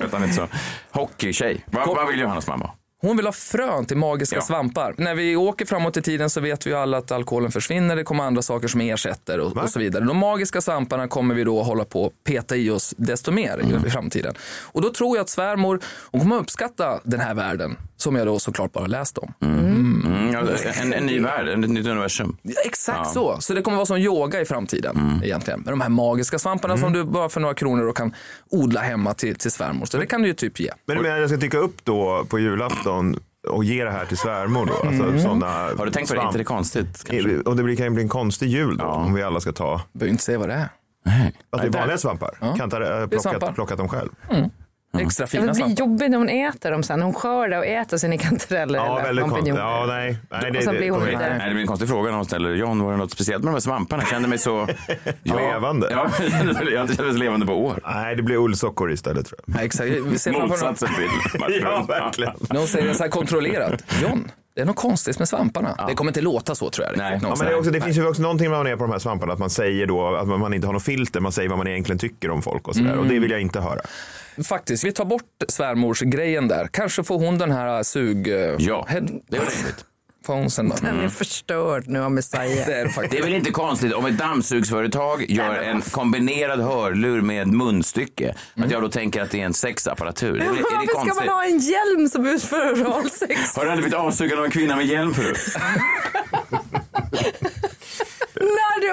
[0.00, 0.48] Vet han inte så.
[0.90, 1.64] Hockeytjej.
[1.66, 2.70] Vad, vad vill Johannas mamma?
[3.02, 4.42] Hon vill ha frön till magiska Ja.
[4.42, 4.94] svampar.
[4.98, 7.96] När vi åker framåt i tiden så vet vi ju alla att alkoholen försvinner.
[7.96, 10.04] Det kommer andra saker som ersätter och, och så vidare.
[10.04, 13.86] De magiska svamparna kommer vi då hålla på att peta i oss desto mer i-
[13.86, 14.34] i framtiden.
[14.62, 18.38] Och då tror jag att svärmor, hon kommer uppskatta den här världen som jag då
[18.38, 19.32] såklart bara läst om.
[19.42, 20.40] Mm, ja,
[20.82, 22.36] en, en ny värld, ett nytt universum.
[22.42, 23.36] Ja, Exakt så.
[23.40, 25.22] Så det kommer vara som yoga i framtiden Mm.
[25.24, 25.60] egentligen.
[25.60, 28.14] Med de här magiska svamparna som du bara för några kronor då kan
[28.50, 29.86] odla hemma till, till svärmor.
[29.86, 30.70] Så det kan du ju typ ge.
[30.86, 32.91] Men du menar att jag ska dyka upp då på julafton
[33.48, 34.88] och ge det här till svärmor då?
[34.88, 36.22] Alltså, såna Har du tänkt på det?
[36.22, 37.04] Inte det konstigt?
[37.04, 37.38] Kanske?
[37.38, 39.80] Och det blir, kan ju bli en konstig jul då om vi alla ska ta.
[39.92, 40.68] Behöver inte säga vad det är.
[41.50, 42.38] Att det är vanliga svampar?
[42.40, 42.54] Ja.
[42.56, 44.10] Kan inte ha Det är plockat, plockat dem själv?
[44.98, 47.02] Extra Ja, fina det blir jobbigt när hon äter dem sen.
[47.02, 49.54] Hon skördar och äter sina kantareller Ja, eller väldigt konstigt.
[49.56, 50.16] Ja, nej.
[50.30, 51.00] nej det, Och sen det, blir hon.
[51.04, 53.50] Nej, det blir en konstig fråga när hon ställer John, var det något speciellt med
[53.52, 54.02] de här svamparna?
[54.02, 54.68] Jag kände mig så...
[55.22, 55.88] Levande.
[55.90, 57.80] Ja, jag kände mig- så levande på år.
[57.86, 59.56] Nej, det blir ullsockor istället tror jag.
[59.60, 59.90] Ja, exakt.
[60.32, 61.08] Motsatsen till
[61.62, 62.32] Ja, verkligen.
[62.50, 63.84] när hon säger det så här kontrollerat.
[64.02, 65.84] John, Det är något konstigt med svamparna.
[65.88, 66.96] Det kommer inte låta så tror jag.
[66.96, 67.18] Nej.
[67.22, 68.98] Ja, men det, också, det finns ju också någonting när man är på de här
[68.98, 71.20] svamparna att man säger då att man inte har något filter.
[71.20, 72.96] Man säger vad man egentligen tycker om folk och sådär.
[72.98, 73.80] Och det vill jag inte höra.
[74.44, 76.68] Faktiskt, vi tar bort svärmorsgrejen där.
[76.72, 78.28] Kanske får hon den här sug...
[78.58, 79.84] Ja, head- det är rimligt.
[80.26, 80.76] Får hon sen då?
[80.82, 82.44] Den är förstörd nu av Messiah.
[82.66, 83.12] Det är det faktiskt.
[83.12, 88.34] Det är väl inte konstigt om ett dammsugsföretag gör en kombinerad hörlur med munstycke.
[88.56, 90.38] Att jag då tänker att det är en sexapparatur.
[90.38, 91.26] Det är, är det Varför ska konstigt?
[91.26, 93.56] man ha en hjälm som utför oralsex?
[93.56, 95.38] Har du aldrig blivit avsugad av en kvinna med hjälm förut?
[98.34, 98.88] När du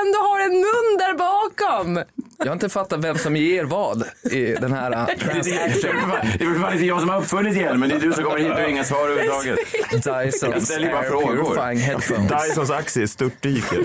[0.00, 2.02] ändå har en mun där bakom.
[2.44, 6.50] Jag har inte fattat vem som ger vad i den här Det är, det, är,
[6.50, 7.88] är fan inte jag som har uppfunnit hjälmen.
[7.88, 9.58] Det är du som kommer hit och har inga svar överhuvudtaget.
[9.92, 11.10] Dysons Air.
[11.10, 12.46] Purifying Headphones.
[12.48, 13.78] Dysons aktie störtdyker.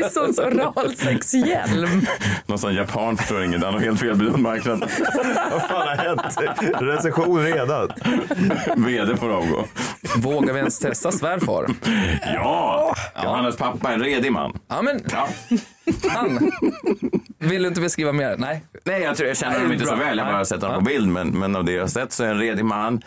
[0.00, 2.06] Dysons oralsexhjälm.
[2.46, 3.62] Någon sån japan förstår inget.
[3.62, 4.80] Han har helt fel marknad.
[5.50, 6.38] Vad fan har hänt?
[6.80, 7.92] Recension redan.
[8.76, 9.64] VD får avgå.
[10.16, 11.66] Vågar vi ens testa svärfar?
[12.34, 12.94] Ja!
[13.24, 14.58] Johannes pappa, en redig man.
[14.68, 15.28] Ja, men Ja.
[16.08, 16.50] Han.
[17.38, 18.36] Vill du inte beskriva mer?
[18.38, 18.64] Nej.
[18.84, 20.18] Nej, jag, tror, jag känner honom inte så väl.
[20.18, 21.08] Jag har bara sett honom på bild.
[21.08, 23.02] Men, men av det jag har sett så är en redig man.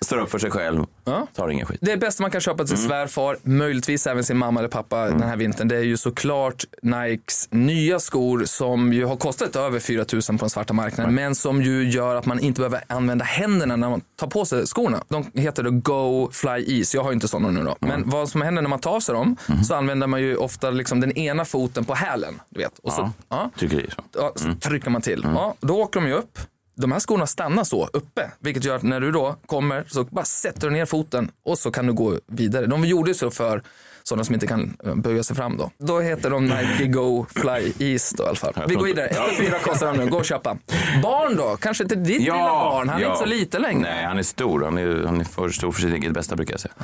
[0.00, 0.84] Står upp för sig själv.
[1.06, 1.26] Ja.
[1.34, 1.78] Tar ingen skit.
[1.82, 5.22] Det bästa man kan köpa till sin svärfar, möjligtvis även sin mamma eller pappa den
[5.22, 10.04] här vintern, det är ju såklart Nikes nya skor som ju har kostat över 4
[10.12, 13.76] 000 på den svarta marknaden, men som ju gör att man inte behöver använda händerna
[13.76, 15.02] när man tar på sig skorna.
[15.08, 16.96] De heter då Go Fly Ease.
[16.96, 17.76] Jag har ju inte sådana nu då.
[17.80, 20.70] Men vad som händer när man tar av sig dem, så använder man ju ofta
[20.70, 22.40] liksom den ena foten på hälen.
[22.48, 22.78] Du vet.
[22.78, 23.50] Och så, Ja.
[23.60, 23.66] ja.
[23.66, 24.02] Är så.
[24.16, 25.20] Ja, så trycker man till.
[25.34, 26.38] Ja, då åker de ju upp.
[26.76, 30.24] De här skorna stannar så uppe, vilket gör att när du då kommer så bara
[30.24, 32.66] sätter du ner foten och så kan du gå vidare.
[32.66, 33.62] De gjorde så för
[34.08, 35.70] sådana som inte kan eh, böja sig fram då.
[35.78, 38.52] Då heter de Nike Go Fly East då i alla fall.
[38.68, 39.06] Vi går vidare.
[39.06, 40.10] 1 4 kostar de nu.
[40.10, 40.56] Gå och köpa.
[41.02, 41.56] Barn då?
[41.60, 42.88] Kanske inte ditt lilla barn.
[42.88, 43.08] Han är ja.
[43.08, 43.80] inte så liten längre.
[43.80, 44.64] Nej, han är stor.
[44.64, 46.74] Han är, han är för stor för sitt eget bästa brukar jag säga.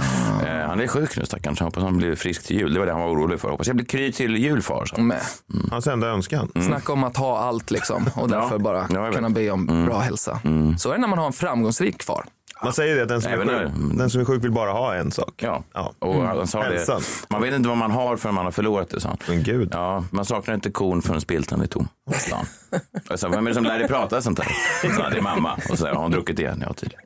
[0.46, 1.56] Eh, han är sjuk nu stackaren.
[1.56, 2.72] så jag hoppas han blir frisk till jul.
[2.72, 3.50] Det var det han var orolig för.
[3.50, 4.87] Hoppas jag blir kry till julfar.
[4.87, 5.00] Så.
[5.00, 5.20] Med.
[5.70, 6.48] Hans enda önskan.
[6.66, 9.14] Snacka om att ha allt liksom och därför bara Ja, jag vet.
[9.14, 10.40] kunna be om bra hälsa.
[10.78, 12.24] Så är det när man har en framgångsrik far.
[12.64, 13.70] Man säger det att den som, är sjuk, nu.
[13.98, 15.35] den som är sjuk vill bara ha en sak.
[15.42, 15.92] Ja, Ja.
[15.98, 16.88] och han sa det.
[17.31, 19.18] Man vet inte vad man har förrän man har förlorat det, sa han.
[19.29, 19.68] Men gud.
[19.72, 21.88] Ja, man saknar inte kon förrän spiltan är tom.
[22.12, 22.46] sa han.
[23.11, 24.46] Och så, vem är det som lär dig prata sånt där?
[24.96, 25.59] Så, det är mamma.
[25.70, 26.64] Och så har hon druckit igen?
[26.68, 27.05] Ja, tydligen.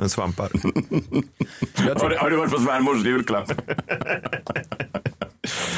[0.00, 0.48] En svampar.
[2.00, 3.52] Har, du- har du varit på svärmors julklapp?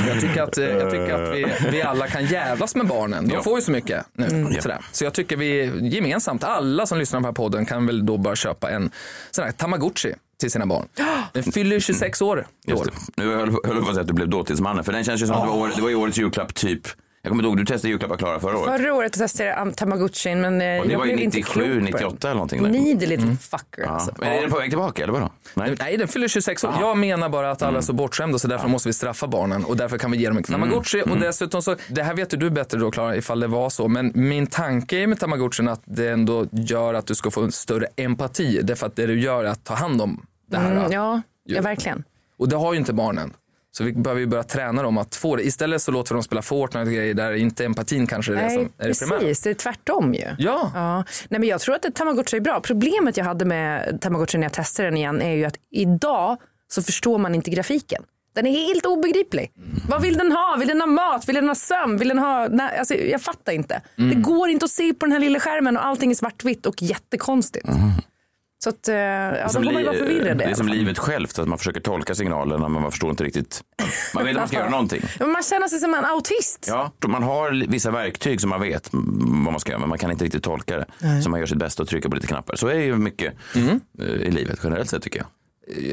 [0.09, 3.29] Jag tycker att, eh, jag tycker att vi, vi alla kan jävlas med barnen.
[3.29, 4.57] De får ju så mycket nu.
[4.61, 4.79] Sådär.
[4.93, 8.17] Så jag tycker vi gemensamt, alla som lyssnar på den här podden kan väl då
[8.17, 8.91] bara köpa en
[9.31, 10.89] sån här tamagotchi till sina barn.
[11.33, 12.87] Den fyller ju 26 år i år.
[13.17, 14.85] Nu höll jag på att säga att du blev dåtidsmannen.
[14.85, 16.87] För den känns ju som att det var, år, det var ju årets julklapp typ.
[17.23, 18.81] Jag kommer inte ihåg, du testade julklappar Klara förra året.
[18.81, 21.53] Förra året testade jag Tamagotchin men eh, Och det jag var ju blev inte 97,
[21.53, 21.85] klok på den.
[21.85, 22.63] 98 eller någonting.
[22.63, 22.71] Där.
[22.71, 23.83] Need a little fucker.
[23.83, 23.89] Ja.
[23.89, 24.15] Alltså.
[24.19, 25.31] Men är den på väg tillbaka eller vadå?
[25.55, 25.77] Nej.
[25.79, 26.75] Nej, den fyller 26 år.
[26.81, 29.77] Jag menar bara att alla är så bortskämda så därför måste vi straffa barnen och
[29.77, 31.03] därför kan vi ge dem en tamagotchi.
[31.03, 33.89] Och dessutom så, det här vet ju du bättre då Klara ifall det var så,
[33.89, 37.53] men min tanke är med tamagotchin att det ändå gör att du ska få en
[37.53, 38.61] större empati.
[38.63, 40.71] Därför att det du gör är att ta hand om det här.
[40.73, 42.05] Mm, ja, ja, verkligen.
[42.39, 43.33] Och det har ju inte barnen.
[43.73, 45.43] Så vi behöver ju börja träna dem att få det.
[45.43, 48.43] Istället så låter vi dem spela Fortnite och grejer där inte empatin kanske är det
[48.43, 49.19] Nej, som är det primära.
[49.19, 49.41] precis.
[49.43, 50.25] Det är tvärtom ju.
[50.39, 50.71] Ja.
[50.75, 51.05] Ja.
[51.29, 52.61] Nej, men jag tror att Tamagotchi är bra.
[52.61, 56.37] Problemet jag hade med Tamagotchi när jag testade den igen är ju att idag
[56.69, 58.03] så förstår man inte grafiken.
[58.35, 59.53] Den är helt obegriplig.
[59.89, 60.57] Vad vill den ha?
[60.59, 61.29] Vill den ha mat?
[61.29, 61.97] Vill den ha sömn?
[61.97, 62.49] Vill den ha...
[62.51, 63.83] Nej, alltså, jag fattar inte.
[63.97, 66.83] Det går inte att se på den här lilla skärmen och allting är svartvitt och
[66.83, 67.67] jättekonstigt.
[68.65, 70.39] Så att, eh, ja, då får man li- vara förvirrad.
[70.39, 73.61] det är som livet självt, att man försöker tolka signalerna men man förstår inte riktigt.
[74.15, 75.03] Man vet att man ska göra någonting.
[75.19, 76.67] Men man känner sig som en autist.
[76.69, 79.99] Ja, man har vissa verktyg som man vet mm, vad man ska göra men man
[79.99, 80.87] kan inte riktigt tolka det.
[81.23, 82.57] Så man gör sitt bästa och trycker på lite knappar.
[82.57, 85.27] Så är det ju mycket eh, i livet generellt sett tycker jag.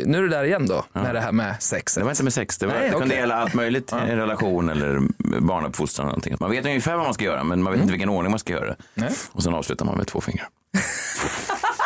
[0.05, 1.95] Nu är du där igen då, med det här med sex.
[1.95, 3.17] Det var inte med sex, det, var, Nej, det kunde okej.
[3.17, 4.99] gälla allt möjligt i en relation eller
[5.39, 6.35] barnuppfostran eller någonting.
[6.39, 8.53] Man vet ungefär vad man ska göra men man vet inte vilken ordning man ska
[8.53, 8.75] göra det.
[8.93, 9.09] Nej.
[9.31, 10.47] Och sen avslutar man med två fingrar.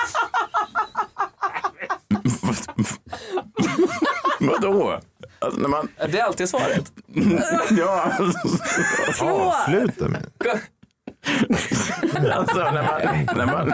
[4.39, 4.99] Vadå?
[5.39, 5.87] Alltså, när man...
[6.11, 6.91] Det är alltid svaret.
[7.69, 10.25] Ja, alltså, Avsluta med.
[12.33, 13.25] alltså när man...
[13.37, 13.73] När man...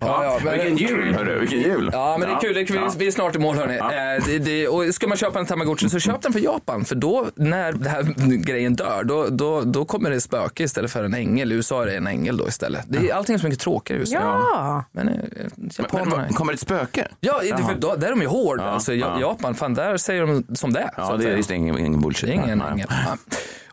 [0.00, 1.90] Ja, ja, men- vilken jul, hörru, vilken jul.
[1.92, 2.54] Ja, men det är kul.
[2.54, 2.80] Det är, kul.
[2.98, 3.76] Vi är snart i mål, hörni.
[3.76, 6.84] Eh, det, det, och ska man köpa en Tamagotchi så köp den för Japan.
[6.84, 8.02] För då, när den här
[8.44, 11.52] grejen dör, då, då, då kommer det spöke istället för en ängel.
[11.52, 12.84] I USA är det en ängel då istället.
[12.88, 14.14] Det är, allting är så mycket tråkigare i USA.
[14.20, 14.84] Ja.
[14.92, 15.14] Men eh,
[15.56, 16.16] Men, japanerna...
[16.16, 17.08] vad- kommer det ett spöke?
[17.20, 18.60] Ja, det, för då, där är de ju hård.
[18.60, 19.20] alltså, Ja- ja.
[19.20, 20.86] Japan, fan där säger de som det är.
[20.88, 22.26] så Ja, det är just ingen, ingen bullshit.
[22.28, 22.88] Det är ingen ängel.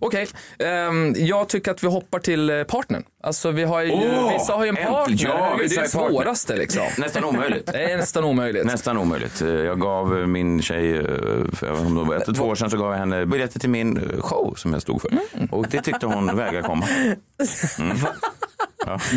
[0.01, 0.27] Okej,
[0.59, 3.03] ehm, jag tycker att vi hoppar till eh, partnern.
[3.23, 5.17] Alltså vi har ju, Åh, vissa har ju en partner.
[5.23, 6.83] Ja, det är det svåraste liksom.
[6.97, 7.71] Nästan omöjligt.
[7.71, 8.65] Det är nästan omöjligt.
[8.65, 9.41] Nästan omöjligt.
[9.41, 11.03] Eh, Jag gav eh, min tjej,
[11.53, 13.69] för jag om det var ett två år sedan, så gav jag henne biljetter till
[13.69, 15.09] min show som jag stod för.
[15.11, 15.47] Mm.
[15.51, 16.85] Och det tyckte hon vägrade komma.
[17.79, 17.97] Mm.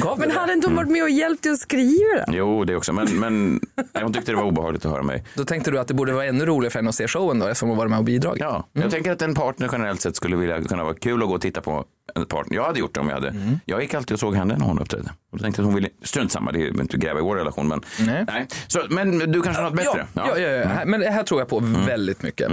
[0.02, 2.24] Gav Men hade inte hon varit med och hjälpt dig att skriva det?
[2.28, 2.92] Jo, det också.
[2.92, 3.60] Men, men
[3.92, 5.24] nej, hon tyckte det var obehagligt att höra mig.
[5.34, 7.46] Då tänkte du att det borde vara ännu roligare för henne att se showen då
[7.46, 8.40] eftersom hon var med och bidragit.
[8.40, 11.34] Ja, jag tänker att en partner generellt sett skulle vilja kunna vara kul att gå
[11.34, 11.84] och titta på
[12.28, 12.56] partner.
[12.56, 13.34] Jag hade gjort det om jag hade.
[13.64, 15.10] Jag gick alltid och såg henne när hon uppträdde.
[15.32, 17.68] Och tänkte att hon ville, strunt samma, det är inte gräva i vår relation.
[17.68, 17.80] Men,
[18.26, 18.46] Nej.
[18.66, 20.06] Så, men du kanske har något bättre?
[20.14, 20.68] Ja, ja, ja, ja.
[20.68, 22.52] Här- men det här tror jag på väldigt mycket.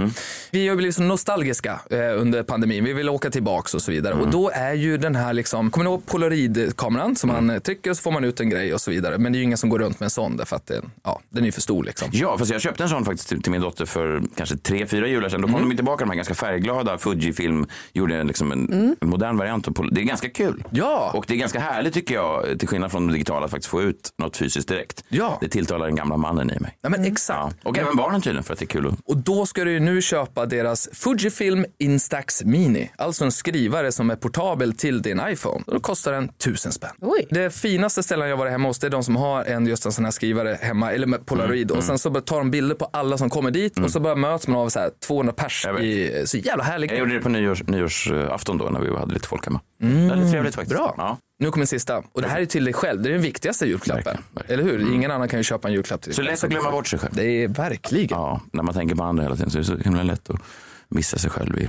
[0.50, 2.84] Vi har blivit så nostalgiska eh, under pandemin.
[2.84, 4.14] Vi vill åka tillbaks och så vidare.
[4.14, 7.90] Och då är ju den här, liksom, kommer ni ihåg polaroidkameran som man eh, trycker
[7.90, 9.18] och så får man ut en grej och så vidare.
[9.18, 11.20] Men det är ju ingen som går runt med en sån därför att den, ja,
[11.30, 12.08] den är för stor liksom.
[12.12, 15.06] Ja, fast jag köpte en sån faktiskt till, till min dotter för kanske tre, fyra
[15.06, 15.40] jular sedan.
[15.42, 16.98] Då kom de tillbaka de här ganska färgglada.
[16.98, 19.68] Fujifilm gjorde liksom en modern variant.
[19.68, 20.64] av pol- Det är ganska kul.
[20.70, 21.10] Ja.
[21.14, 23.82] Och det är ganska härligt tycker jag, till skillnad från det digitala, att faktiskt få
[23.82, 25.04] ut något fysiskt direkt.
[25.08, 25.38] Ja.
[25.40, 26.78] Det tilltalar den gamla mannen i mig.
[26.82, 27.56] Ja, men exakt.
[27.62, 27.70] Ja.
[27.70, 29.80] Och även barnen tydligen, för att det är kul att Och då ska du ju
[29.80, 32.90] nu köpa deras Fujifilm Instax Mini.
[32.96, 35.64] Alltså en skrivare som är portabel till din iPhone.
[35.66, 36.90] Och då kostar den tusen spänn.
[37.00, 37.26] Oj.
[37.30, 39.92] Det finaste ställen jag varit hemma hos det är de som har en, just en
[39.92, 41.70] sån här skrivare hemma, eller med polaroid.
[41.70, 44.14] Mm, Och sen så tar de bilder på alla som kommer dit och så bara
[44.14, 45.66] möts man av så här 200 pers.
[45.80, 46.90] I, så jävla härligt.
[46.90, 49.60] Jag gjorde det på nyårs, nyårsafton då när vi hade lite folk hemma.
[49.78, 50.76] Väldigt trevligt faktiskt.
[50.76, 50.94] Bra.
[50.98, 51.18] Ja.
[51.38, 52.02] Nu kommer sista.
[52.12, 53.02] Och det här är till dig själv.
[53.02, 54.04] Det är den viktigaste julklappen.
[54.04, 54.60] Verkligen, verkligen.
[54.60, 54.94] Eller hur?
[54.94, 56.16] Ingen annan kan ju köpa en julklapp till dig.
[56.16, 57.14] Så lätt att glömma bort sig själv.
[57.14, 58.08] Det är verkligen.
[58.10, 60.40] Ja, när man tänker på andra hela tiden så är det så himla lätt att
[60.88, 61.68] missa sig själv i,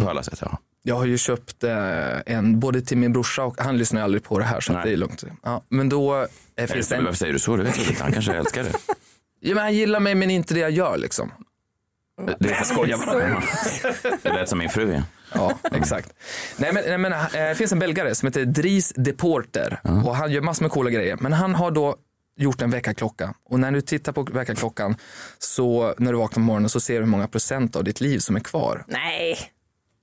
[0.00, 0.38] på alla sätt.
[0.42, 0.58] Ja.
[0.82, 1.72] Jag har ju köpt eh,
[2.26, 4.92] en både till min brorsa och han lyssnar ju aldrig på det här så det
[4.92, 5.24] är lugnt.
[5.42, 7.04] Ja, men då eh, finns det en...
[7.04, 7.56] Varför säger du så?
[7.56, 8.72] Du vet inte, han kanske älskar det.
[9.40, 11.32] Ja, men han gillar mig men inte det jag gör liksom.
[12.38, 13.42] Det är skojar bara.
[14.22, 15.02] Det lät som min fru igen.
[15.34, 16.12] Ja, exakt.
[16.56, 20.32] Nej men, nej, men eh, det finns en belgare som heter Dries Deporter och han
[20.32, 21.16] gör massor med coola grejer.
[21.20, 21.96] Men han har då
[22.38, 24.96] gjort en väckarklocka och när du tittar på väckarklockan
[25.38, 28.18] så när du vaknar på morgonen så ser du hur många procent av ditt liv
[28.18, 28.84] som är kvar.
[28.88, 29.38] Nej.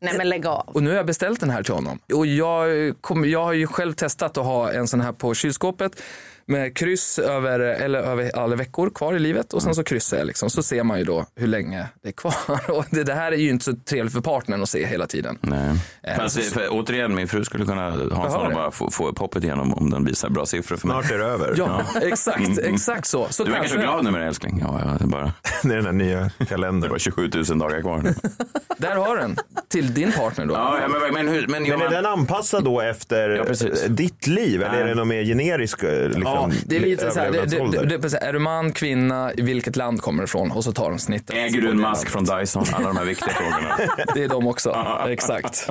[0.01, 0.69] Nej men lägg av.
[0.73, 1.99] Och nu har jag beställt den här till honom.
[2.13, 2.67] Och jag,
[3.01, 6.01] kom, jag har ju själv testat att ha en sån här på kylskåpet
[6.45, 10.27] med kryss över, eller över alla veckor kvar i livet och sen så kryssar jag
[10.27, 10.49] liksom.
[10.49, 12.33] Så ser man ju då hur länge det är kvar.
[12.71, 15.37] Och det, det här är ju inte så trevligt för partnern att se hela tiden.
[15.41, 15.75] Nej.
[16.03, 19.07] Eh, Fast, så- för, återigen, min fru skulle kunna ha en sån bara få, få
[19.07, 20.97] upp hoppet igenom om den visar bra siffror för mig.
[21.01, 21.53] Snart är det över.
[21.57, 23.27] Ja, exakt, exakt så.
[23.29, 24.59] så Du verkar så kanske- glad nu med det älskling.
[24.61, 26.91] Ja, ja, det är bara, Det är den här nya det kalendern.
[26.91, 28.13] var 27 000 dagar kvar nu.
[28.77, 29.37] Där har den.
[29.69, 30.53] Till din partner då.
[30.53, 34.27] Ja, ja, men, men, hur, men, Men Johan, är den anpassad då efter Ja, ditt
[34.27, 37.31] liv eller är det någon mer generisk eh, liksom, Ja, det är lite så här,
[37.31, 40.51] det, det, det, det, är du man, kvinna, i vilket land kommer du ifrån?
[40.51, 41.35] Och så tar de snittet.
[41.35, 42.65] äger du en mask från Dyson?
[42.73, 43.77] Alla de här viktiga frågorna.
[44.13, 44.75] Det är de också,
[45.07, 45.69] exakt.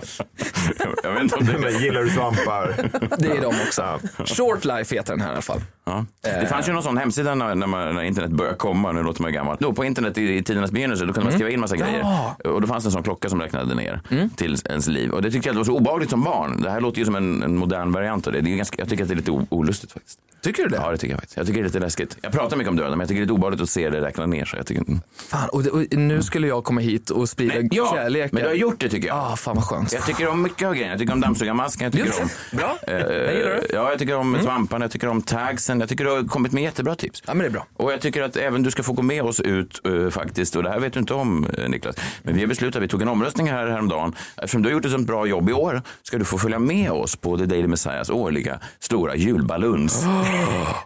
[1.03, 2.91] Jag vet inte om det Men gillar du svampar?
[3.19, 4.01] Det är de också.
[4.25, 5.61] Short Life heter den här i alla fall.
[5.85, 6.05] Ja.
[6.23, 9.23] Det fanns ju någon sån hemsida när, när, man, när internet började komma, nu låter
[9.23, 9.57] man ju gammal.
[9.61, 12.05] Då på internet i, i tidernas begynnelse, då kunde man skriva in massa grejer.
[12.45, 14.01] Och då fanns det en sån klocka som räknade ner
[14.37, 15.11] till ens liv.
[15.11, 16.63] Och det tyckte jag var så obehagligt som barn.
[16.63, 18.41] Det här låter ju som en, en modern variant av det.
[18.41, 20.19] det är ganska, jag tycker att det är lite olustigt faktiskt.
[20.43, 20.77] Tycker du det?
[20.77, 21.37] Ja, det tycker jag faktiskt.
[21.37, 22.17] Jag tycker det är lite läskigt.
[22.23, 24.01] Jag pratar mycket om döden, men jag tycker det är lite obehagligt att se det
[24.01, 24.59] räkna ner sig.
[24.59, 24.85] Jag tycker,
[25.29, 28.33] Fan, och, det, och nu skulle jag komma hit och sprida ja, kärlek.
[28.33, 29.17] men du har gjort det tycker jag.
[29.17, 29.93] Ah, fan vad skönt.
[29.93, 30.93] Jag tycker om mycket av grejerna.
[30.93, 32.29] Jag tycker om dammsugarmasken, jag tycker Just om...
[32.53, 32.79] Bra.
[32.87, 33.67] Eh, Jag gillar det.
[33.73, 35.72] Ja, jag tycker om svamparna, jag tycker om tagsen.
[35.81, 37.23] Jag tycker du har kommit med jättebra tips.
[37.27, 37.67] Ja, men det är bra.
[37.77, 40.57] Och jag tycker att även du ska få gå med oss ut eh, faktiskt.
[40.57, 41.97] Och det här vet du inte om eh, Niklas.
[42.23, 44.15] Men vi har beslutat, vi tog en omröstning här häromdagen.
[44.37, 46.91] Eftersom du har gjort ett sånt bra jobb i år ska du få följa med
[46.91, 50.05] oss på The Daily Messiahs årliga stora julbaluns.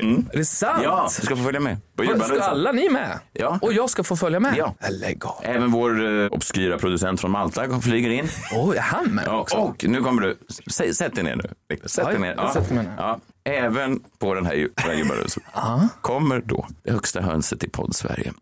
[0.00, 0.26] Mm.
[0.32, 0.80] Är det sant?
[0.84, 2.50] Ja, du ska få följa med på Ska julbalunsen.
[2.50, 3.18] alla ni med?
[3.32, 3.58] Ja.
[3.62, 4.54] Och jag ska få följa med?
[4.56, 4.74] Ja.
[4.80, 5.40] Ja, Lägg av.
[5.42, 8.28] Även vår eh, obskyra producent från Malta flyger in.
[8.56, 9.56] Oj, är han med Ja, också?
[9.56, 10.36] och nu kommer du,
[10.70, 11.78] säg, sätt dig ner nu.
[11.88, 12.94] Sätt Ja, dig ner.
[12.96, 13.20] Ja.
[13.46, 15.42] Även på den här ju- den här julbalusen
[16.00, 18.32] kommer då det högsta hönset i podd Sverige.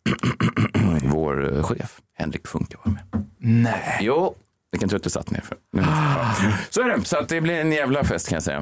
[1.05, 3.27] Vår eh, chef, Henrik Funke var med.
[3.39, 3.99] Nej.
[4.01, 4.35] Jo,
[4.89, 5.57] tur att du satt ner för.
[5.77, 6.35] Ja.
[6.71, 8.59] Så är det, så att det blir en jävla fest kan jag säga.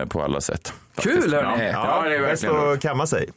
[0.00, 0.72] Eh, på alla sätt.
[0.96, 1.34] Kul, Faktiskt.
[1.34, 1.64] hörni.
[1.64, 3.28] Ja, ja, det är Bäst verkligen att kamma sig.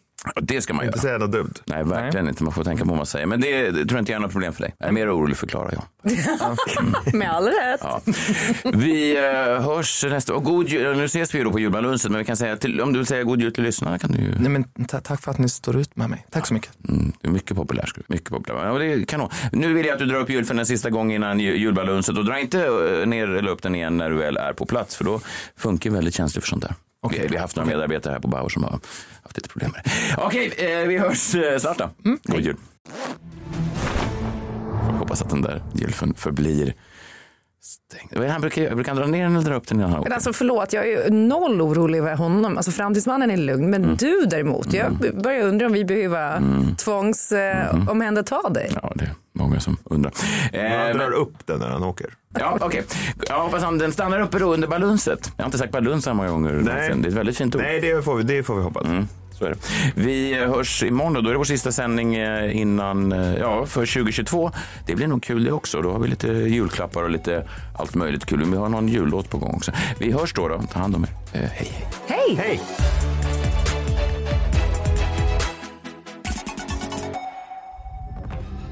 [0.41, 1.01] Det ska man Inte göra.
[1.01, 1.53] säga något dumt.
[1.65, 2.43] Nej, verkligen inte.
[2.43, 3.25] Man får tänka på vad man säger.
[3.25, 4.75] Men det, det tror jag inte är något problem för dig.
[4.77, 5.83] Jag är mer orolig för Klara, jag.
[7.15, 7.79] Med all rätt.
[7.83, 8.01] Ja.
[8.73, 10.39] Vi eh, hörs nästa år.
[10.39, 10.97] God jul.
[10.97, 13.05] Nu ses vi ju då på julbalunsen, men vi kan säga till, om du vill
[13.05, 14.31] säga god jul till lyssnarna kan du ju.
[14.39, 16.25] Nej, men ta- tack för att ni står ut med mig.
[16.31, 16.71] Tack så mycket.
[16.89, 17.85] Mm, du är mycket populär.
[17.85, 18.65] ska du- Mycket populär.
[18.65, 19.29] Ja, det är kanon.
[19.51, 22.25] Nu vill jag att du drar upp julfen en sista gång innan ju- julbalunset och
[22.25, 25.03] dra inte eh, ner eller upp den igen när du väl är på plats, för
[25.03, 25.19] då
[25.57, 26.73] funkar väldigt känsligt för sånt där.
[27.01, 28.71] Okej, vi har haft några medarbetare här på Bauer som har
[29.23, 29.91] haft lite problem med det.
[30.21, 31.89] Okej, eh, vi hörs eh, snart då.
[32.23, 32.55] God jul.
[34.87, 36.73] Jag hoppas att den där julfen förblir
[37.61, 38.29] Stäng.
[38.29, 40.09] Han brukar, brukar han dra ner den eller dra upp den innan han åker?
[40.09, 42.57] Men alltså förlåt, jag är noll orolig över honom.
[42.57, 46.41] Alltså framtidsmannen är lugn, men du däremot, jag börjar undra om vi behöver
[46.75, 48.71] tvångs eh, omhänderta dig.
[48.81, 50.11] Ja, det många som undrar.
[50.53, 52.07] Han Eh, drar men, upp den när han åker.
[52.39, 52.83] ja, okej.
[53.27, 55.31] Jag hoppas han, den stannar uppe då under balunset.
[55.37, 56.51] Jag har inte sagt baluns så många gånger.
[56.53, 56.63] Nej.
[56.95, 57.61] Det är ett väldigt fint ord.
[57.61, 58.85] Nej, det får vi, det får vi hoppas.
[58.85, 59.57] Mm, så är det.
[59.95, 61.21] Vi hörs imorgon då.
[61.21, 64.51] Då är det vår sista sändning eh, innan, eh, ja, för 2022.
[64.85, 65.81] Det blir nog kul det också.
[65.81, 67.47] Då har vi lite julklappar och lite
[67.79, 68.43] allt möjligt kul.
[68.51, 69.71] Vi har någon jullåt på gång också.
[69.99, 70.47] Vi hörs då.
[70.47, 70.61] då.
[70.73, 71.09] Ta hand om er.
[71.41, 71.71] Eh, hej,
[72.07, 72.35] hej.
[72.35, 72.35] Hej!
[72.37, 73.46] Hej!